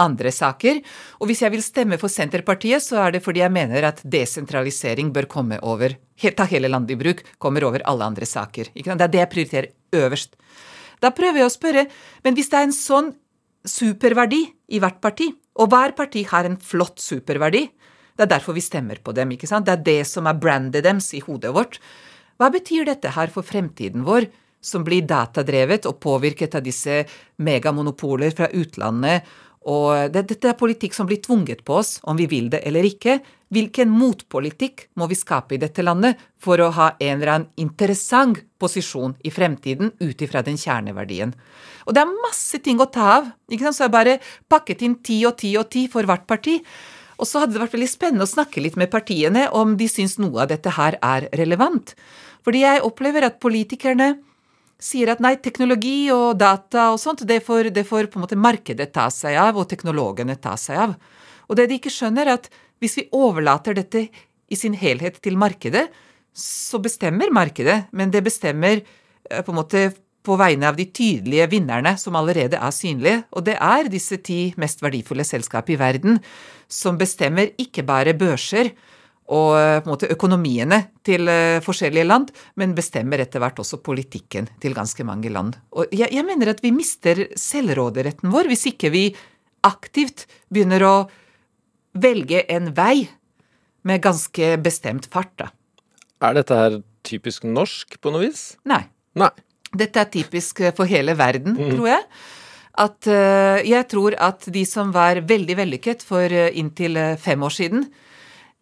[0.00, 0.80] andre saker.
[1.20, 5.12] Og hvis jeg vil stemme for Senterpartiet, så er det fordi jeg mener at desentralisering
[5.14, 5.96] bør komme over
[6.34, 8.70] ta hele landet i bruk, kommer over alle andre saker.
[8.74, 10.36] Det er det jeg prioriterer øverst.
[11.02, 11.86] Da prøver jeg å spørre,
[12.24, 13.12] men hvis det er en sånn
[13.66, 17.68] superverdi i hvert parti, og hver parti har en flott superverdi.
[18.14, 19.32] Det er derfor vi stemmer på dem.
[19.34, 19.66] ikke sant?
[19.66, 21.80] Det er det som er brandet deres i hodet vårt.
[22.38, 24.26] Hva betyr dette her for fremtiden vår,
[24.64, 27.04] som blir datadrevet og påvirket av disse
[27.36, 29.22] megamonopoler fra utlandet?
[29.70, 32.84] Og det, dette er politikk som blir tvunget på oss, om vi vil det eller
[32.84, 33.18] ikke.
[33.54, 38.42] Hvilken motpolitikk må vi skape i dette landet for å ha en eller annen interessant
[38.60, 41.32] posisjon i fremtiden ut ifra den kjerneverdien?
[41.86, 43.30] Og det er masse ting å ta av.
[43.48, 43.78] ikke sant?
[43.78, 44.18] Så jeg bare
[44.52, 46.58] pakket inn ti og ti og ti for hvert parti.
[47.16, 50.18] Og så hadde det vært veldig spennende å snakke litt med partiene om de syns
[50.18, 51.94] noe av dette her er relevant.
[52.44, 54.16] Fordi jeg opplever at politikerne
[54.84, 58.38] sier at nei, teknologi og data og sånt, det får, det får på en måte
[58.38, 60.94] markedet ta seg av, og teknologene ta seg av.
[61.48, 62.50] Og det de ikke skjønner, er at
[62.82, 64.06] hvis vi overlater dette
[64.52, 65.86] i sin helhet til markedet,
[66.34, 69.84] så bestemmer markedet, men det bestemmer eh, på en måte
[70.24, 74.54] på vegne av de tydelige vinnerne som allerede er synlige, og det er disse ti
[74.60, 76.18] mest verdifulle selskap i verden
[76.68, 78.72] som bestemmer ikke bare børser
[79.32, 83.80] og eh, på en måte økonomiene til eh, forskjellige land, men bestemmer etter hvert også
[83.84, 85.56] politikken til ganske mange land.
[85.72, 89.06] Og jeg, jeg mener at vi mister selvråderetten vår hvis ikke vi
[89.64, 90.94] aktivt begynner å
[91.96, 93.06] velge en vei
[93.88, 95.48] med ganske bestemt fart, da.
[96.24, 98.54] Er dette her typisk norsk på noe vis?
[98.68, 98.82] Nei.
[99.16, 99.32] Nei.
[99.74, 101.76] Dette er typisk eh, for hele verden, mm.
[101.78, 102.08] tror jeg.
[102.74, 107.84] At uh, jeg tror at de som var veldig vellykket for inntil fem år siden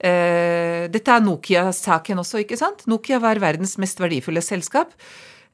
[0.03, 2.83] Dette er Nokia-saken også, ikke sant?
[2.91, 4.91] Nokia var verdens mest verdifulle selskap.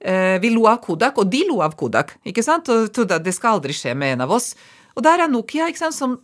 [0.00, 2.68] vi lo av Kodak, og de lo av Kodak, ikke sant?
[2.72, 4.54] Og trodde at det skal aldri skje med en av oss.
[4.96, 6.16] Og der er Nokia, ikke sant, som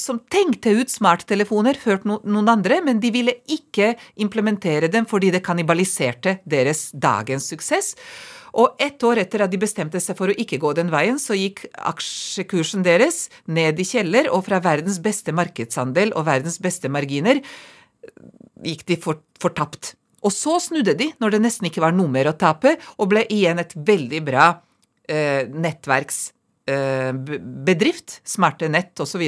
[0.00, 5.44] som tenkte ut smarttelefoner før noen andre, men de ville ikke implementere dem fordi det
[5.46, 7.94] kannibaliserte deres dagens suksess.
[8.56, 11.36] Og ett år etter at de bestemte seg for å ikke gå den veien, så
[11.36, 17.42] gikk aksjekursen deres ned i kjeller, og fra verdens beste markedsandel og verdens beste marginer
[18.64, 19.92] gikk de fortapt.
[20.24, 23.26] Og så snudde de når det nesten ikke var noe mer å tape, og ble
[23.32, 24.48] igjen et veldig bra
[25.04, 26.32] eh, nettverksbedrift.
[26.66, 29.22] Eh, smarte nett osv.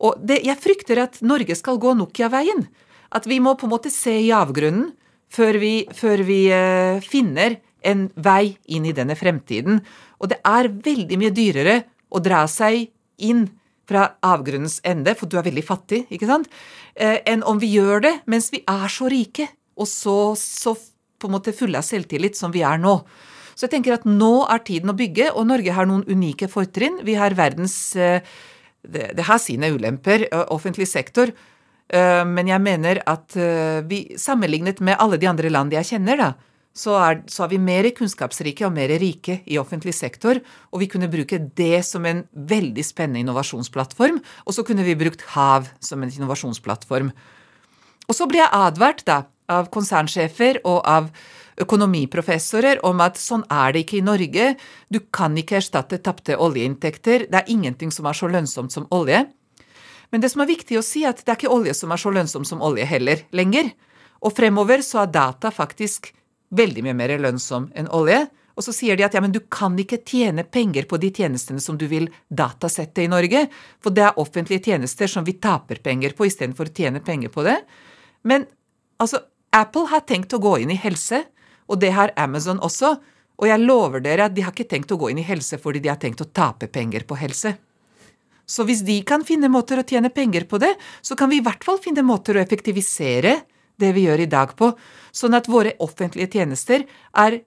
[0.00, 2.64] Og, jeg frykter at Norge skal gå Nokia-veien.
[3.12, 4.90] At vi må på en måte se i avgrunnen
[5.32, 9.80] før vi, før vi uh, finner en vei inn i denne fremtiden.
[10.20, 11.76] Og det er veldig mye dyrere
[12.08, 12.88] å dra seg
[13.24, 13.46] inn
[13.86, 16.50] fra avgrunnens ende, for du er veldig fattig, ikke sant,
[16.98, 20.74] uh, enn om vi gjør det mens vi er så rike og så, så
[21.20, 22.98] på en måte fulle av selvtillit som vi er nå.
[23.56, 27.00] Så jeg tenker at nå er tiden å bygge, og Norge har noen unike fortrinn.
[27.08, 28.20] Vi har verdens uh,
[28.86, 31.32] det, det har sine ulemper, offentlig sektor.
[31.86, 33.34] Men jeg mener at
[33.86, 36.28] vi, sammenlignet med alle de andre land jeg kjenner, da,
[36.76, 40.42] så er, så er, vi mer kunnskapsrike og mer rike i offentlig sektor.
[40.72, 44.20] Og vi kunne bruke det som en veldig spennende innovasjonsplattform.
[44.44, 47.10] Og så kunne vi brukt hav som en innovasjonsplattform.
[48.06, 51.08] Og så ble jeg advart da, av konsernsjefer og av
[51.62, 54.52] økonomiprofessorer om at sånn er det ikke i Norge.
[54.92, 57.26] Du kan ikke erstatte tapte oljeinntekter.
[57.30, 59.24] Det er ingenting som er så lønnsomt som olje.
[60.12, 62.00] Men det som er viktig å si, er at det er ikke olje som er
[62.00, 63.72] så lønnsomt som olje heller lenger.
[64.24, 66.12] Og fremover så er data faktisk
[66.56, 68.26] veldig mye mer lønnsom enn olje.
[68.56, 71.60] Og så sier de at ja, men du kan ikke tjene penger på de tjenestene
[71.60, 73.44] som du vil datasette i Norge,
[73.84, 77.44] for det er offentlige tjenester som vi taper penger på istedenfor å tjene penger på
[77.44, 77.58] det.
[78.24, 78.46] Men
[79.02, 79.20] altså,
[79.52, 81.26] Apple har tenkt å gå inn i helse,
[81.66, 82.96] og det har Amazon også.
[83.36, 85.82] Og jeg lover dere at de har ikke tenkt å gå inn i helse fordi
[85.84, 87.56] de har tenkt å tape penger på helse.
[88.46, 91.44] Så hvis de kan finne måter å tjene penger på det, så kan vi i
[91.44, 93.40] hvert fall finne måter å effektivisere
[93.76, 94.70] det vi gjør i dag på,
[95.12, 96.86] sånn at våre offentlige tjenester
[97.18, 97.40] er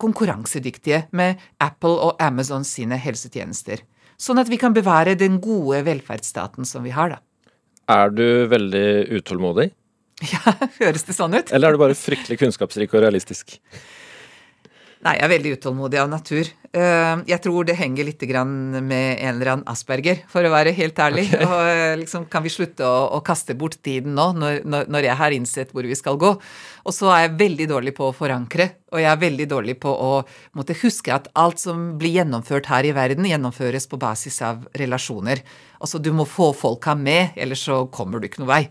[0.00, 3.84] konkurransedyktige med Apple og Amazon sine helsetjenester.
[4.20, 7.20] Sånn at vi kan bevare den gode velferdsstaten som vi har, da.
[7.90, 9.70] Er du veldig utålmodig?
[10.32, 11.52] Ja, Høres det sånn ut?
[11.54, 13.56] Eller er du bare fryktelig kunnskapsrik og realistisk?
[15.00, 16.48] Nei, jeg er veldig utålmodig av natur.
[16.76, 20.98] Eh, jeg tror det henger litt med en eller annen asperger, for å være helt
[21.00, 21.24] ærlig.
[21.32, 21.46] Okay.
[21.46, 24.60] Og eh, liksom, Kan vi slutte å, å kaste bort tiden nå, når,
[24.92, 26.34] når, jeg har innsett hvor vi skal gå?
[26.84, 29.88] Og så er jeg veldig dårlig på å forankre, og jeg er veldig dårlig på
[29.88, 30.12] å
[30.60, 35.40] måtte huske at alt som blir gjennomført her i verden, gjennomføres på basis av relasjoner.
[35.80, 38.64] Altså, du må få folka med, ellers så kommer du ikke noe vei.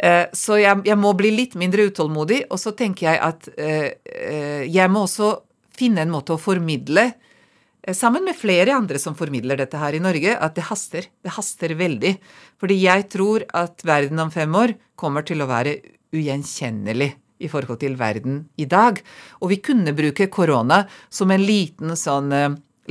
[0.00, 3.88] Eh, så jeg, jeg, må bli litt mindre utålmodig, og så tenker jeg at eh,
[4.08, 5.34] eh, jeg må også
[5.76, 7.12] finne en måte å formidle
[7.96, 11.06] Sammen med flere andre som formidler dette her i Norge, at det haster.
[11.24, 12.10] Det haster veldig.
[12.60, 15.78] Fordi jeg tror at verden om fem år kommer til å være
[16.12, 17.08] ugjenkjennelig
[17.40, 19.00] i forhold til verden i dag.
[19.40, 22.28] Og vi kunne bruke korona som en liten sånn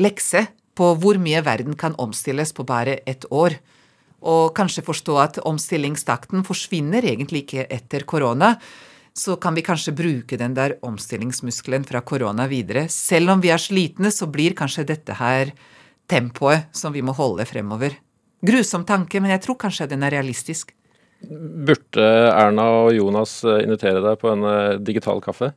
[0.02, 3.60] lekse på hvor mye verden kan omstilles på bare ett år
[4.22, 8.56] og kanskje forstå at omstillingstakten forsvinner egentlig ikke etter korona,
[9.16, 12.88] så kan vi kanskje bruke den der omstillingsmuskelen fra korona videre.
[12.90, 15.54] Selv om vi er slitne, så blir kanskje dette her
[16.10, 17.98] tempoet som vi må holde fremover.
[18.46, 20.72] Grusom tanke, men jeg tror kanskje den er realistisk.
[21.20, 25.52] Burde Erna og Jonas invitere deg på en eh, digital kaffe?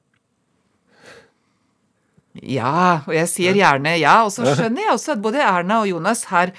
[2.40, 4.22] Ja, og jeg sier gjerne ja.
[4.26, 6.54] Og så skjønner jeg også at både Erna og Jonas har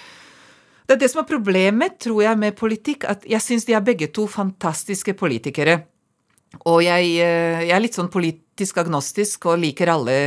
[0.88, 3.86] det er det som er problemet, tror jeg, med politikk, at jeg syns de er
[3.86, 5.80] begge to fantastiske politikere.
[6.70, 10.18] Og jeg, eh, jeg, er litt sånn politisk agnostisk og liker alle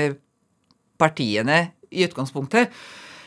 [0.98, 1.60] partiene
[1.92, 2.72] i utgangspunktet.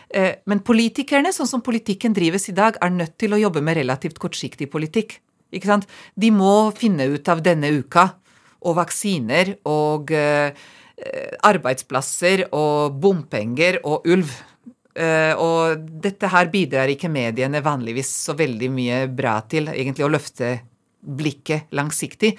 [0.09, 3.77] Eh, men politikerne, sånn som politikken drives i dag, er nødt til å jobbe med
[3.77, 5.19] relativt kortsiktig politikk.
[5.53, 5.87] Ikke sant?
[6.17, 8.09] De må finne ut av denne uka,
[8.59, 10.51] og vaksiner og eh,
[11.47, 14.33] arbeidsplasser og bompenger og ulv.
[14.99, 20.11] Uh, og dette her bidrar ikke mediene vanligvis så veldig mye bra til, egentlig å
[20.11, 20.57] løfte
[20.99, 22.33] blikket langsiktig.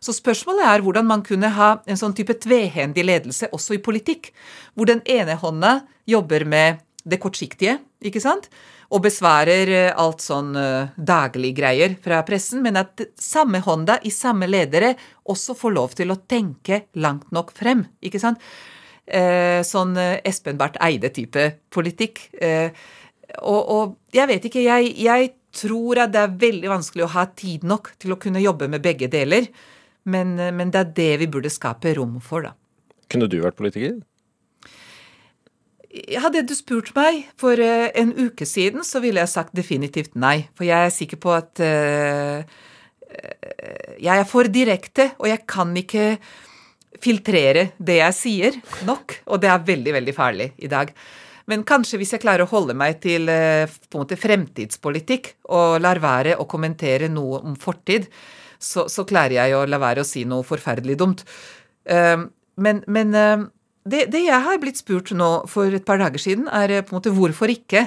[0.00, 4.32] Så spørsmålet er hvordan man kunne ha en sånn type tvehendig ledelse også i politikk.
[4.74, 8.48] Hvor den ene hånda jobber med det kortsiktige, ikke sant?
[8.90, 14.10] Og besvarer eh, alt sånn uh, daglig greier fra pressen, men at samme hånda i
[14.12, 14.96] samme ledere
[15.30, 18.42] også får lov til å tenke langt nok frem, ikke sant?
[19.10, 22.22] Eh, sånn eh, Espen Barth Eide-type politikk.
[22.40, 22.70] Eh,
[23.40, 27.24] og, og, jeg vet ikke, jeg, jeg, tror at det er veldig vanskelig å ha
[27.34, 29.48] tid nok til å kunne jobbe med begge deler.
[30.06, 32.52] Men, men det er det vi burde skape rom for, da.
[33.10, 33.96] Kunne du vært politiker?
[36.22, 40.44] Hadde du spurt meg for en uke siden, så ville jeg sagt definitivt nei.
[40.54, 42.46] For jeg er sikker på at uh,
[43.98, 46.04] jeg er for direkte, og jeg kan ikke
[46.98, 49.20] filtrere det jeg sier, nok.
[49.30, 50.90] Og det er veldig, veldig farlig i dag.
[51.50, 55.80] Men kanskje hvis jeg klarer å holde meg til eh, på en måte fremtidspolitikk og
[55.82, 58.06] lar være å kommentere noe om fortid,
[58.60, 61.24] så, så klarer jeg å la være å si noe forferdelig dumt.
[61.88, 62.28] Uh,
[62.60, 63.46] men, men uh,
[63.88, 66.98] det, det, jeg har blitt spurt nå for et par dager siden, er på en
[66.98, 67.86] måte hvorfor ikke?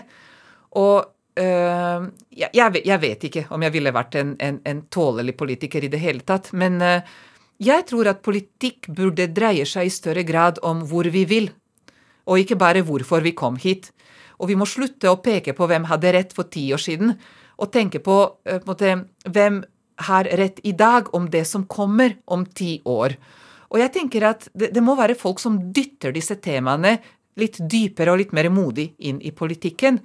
[0.82, 0.96] Og
[1.38, 5.94] uh, jeg, jeg, vet ikke om jeg ville vært en, en, en tålelig politiker i
[5.94, 6.82] det hele tatt, men
[7.64, 11.52] jeg tror at politikk burde dreie seg i større grad om hvor vi vil
[12.30, 13.92] og ikke bare hvorfor vi kom hit.
[14.40, 17.16] Og vi må slutte å peke på hvem hadde rett for ti år siden,
[17.60, 19.64] og tenke på, eh, på måte, hvem
[20.08, 23.16] har rett i dag om det som kommer om ti år.
[23.70, 27.00] Og jeg tenker at det, det, må være folk som dytter disse temaene
[27.38, 30.00] litt dypere og litt mer modig inn i politikken.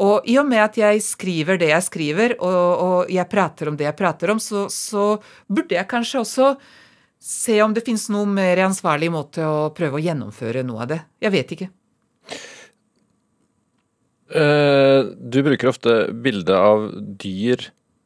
[0.00, 3.76] Og i og med at jeg skriver det jeg skriver, og, og jeg prater om
[3.76, 5.18] det jeg prater om, så, så
[5.48, 6.50] burde jeg kanskje også
[7.18, 11.00] se om det finnes noen mer ansvarlig måte å prøve å gjennomføre noe av det.
[11.24, 11.68] Jeg vet ikke.
[14.28, 16.90] Uh, du bruker ofte bilde av
[17.20, 17.62] dyr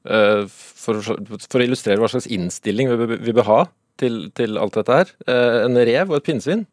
[0.07, 3.61] uh, for, for, å illustrere hva slags innstilling vi, vi bør ha
[3.99, 5.13] til, til, alt dette her.
[5.27, 6.65] Uh, en rev og et pinnsvin.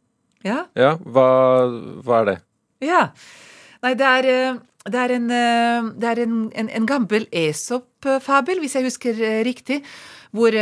[0.45, 0.63] Ja.
[0.77, 1.29] ja hva,
[2.05, 2.37] hva, er det?
[2.85, 3.03] Ja.
[3.83, 5.27] Nei, det er, det er en,
[5.99, 9.81] det er en, en, en gammel Esop-fabel, hvis jeg husker riktig,
[10.35, 10.55] hvor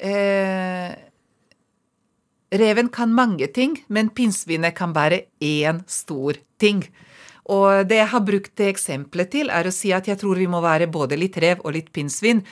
[0.00, 0.96] eh,
[2.50, 6.82] Reven kan mange ting, men pinnsvinet kan være én stor ting.
[7.50, 10.48] Og det jeg har brukt det eksempelet til, er å si at jeg tror vi
[10.50, 12.42] må være både litt rev og litt pinnsvin.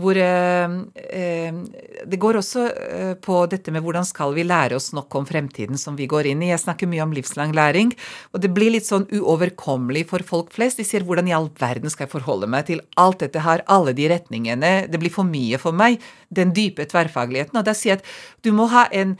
[0.00, 0.74] Hvor eh,
[1.20, 1.58] eh,
[2.06, 5.78] Det går også eh, på dette med hvordan skal vi lære oss nok om fremtiden
[5.80, 6.50] som vi går inn i.
[6.52, 7.92] Jeg snakker mye om livslang læring,
[8.32, 10.80] og det blir litt sånn uoverkommelig for folk flest.
[10.80, 13.94] De sier hvordan i all verden skal jeg forholde meg til alt dette her, alle
[13.96, 14.72] de retningene.
[14.90, 16.00] Det blir for mye for meg.
[16.30, 17.58] Den dype tverrfagligheten.
[17.60, 19.16] Og da sier jeg at du må ha en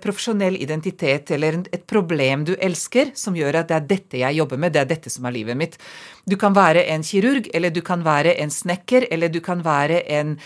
[0.00, 4.60] profesjonell identitet eller et problem du elsker, som gjør at det er dette jeg jobber
[4.62, 5.76] med, det er dette som er livet mitt.
[6.24, 10.00] Du kan være en kirurg, eller du kan være en snekker, eller du kan være
[10.16, 10.36] en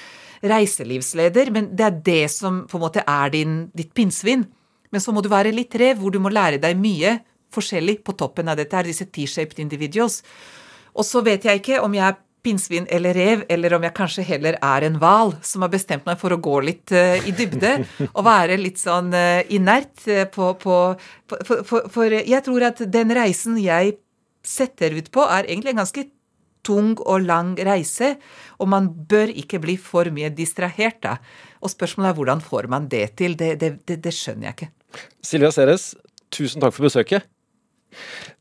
[0.43, 4.47] reiselivsleder, men det er det som på en måte er din, ditt pinnsvin.
[4.91, 7.19] Men så må du være litt rev, hvor du må lære deg mye
[7.55, 10.21] forskjellig på toppen av dette her, disse T-shaped individuals.
[10.95, 14.25] Og så vet jeg ikke om jeg er pinnsvin eller rev, eller om jeg kanskje
[14.27, 17.73] heller er en hval som har bestemt meg for å gå litt uh, i dybde
[18.17, 20.79] og være litt sånn uh, inert uh, på, på,
[21.31, 23.99] på for, for, for, jeg tror at den reisen jeg
[24.47, 26.07] setter ut på, er egentlig en ganske
[26.67, 28.15] tung og lang reise,
[28.61, 31.17] og man bør ikke bli for mye distrahert da.
[31.65, 33.37] Og spørsmålet er hvordan får man det til?
[33.39, 34.71] Det, det, det, det skjønner jeg ikke.
[35.25, 35.93] Silja Ceres,
[36.33, 37.29] tusen takk for besøket.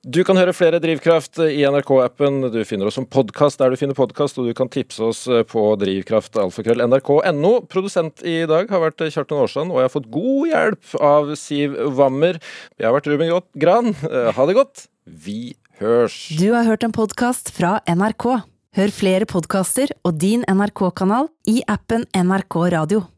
[0.04, 2.52] Du kan høre flere Drivkraft i NRK-appen.
[2.54, 5.66] Du finner oss som podkast der du finner podkast, og du kan tipse oss på
[5.84, 7.54] drivkraftalfakrøll.nrk.no.
[7.72, 11.76] Produsent i dag har vært Kjartan Aarsand, og jeg har fått god hjelp av Siv
[11.98, 12.40] Wammer.
[12.80, 13.94] Jeg har vært Ruben Gran.
[14.00, 14.88] Ha det godt.
[15.10, 16.22] Vi hørs.
[16.38, 18.32] Du har hørt en podkast fra NRK.
[18.78, 23.10] Hør flere podkaster og din NRK-kanal i appen NRK Radio.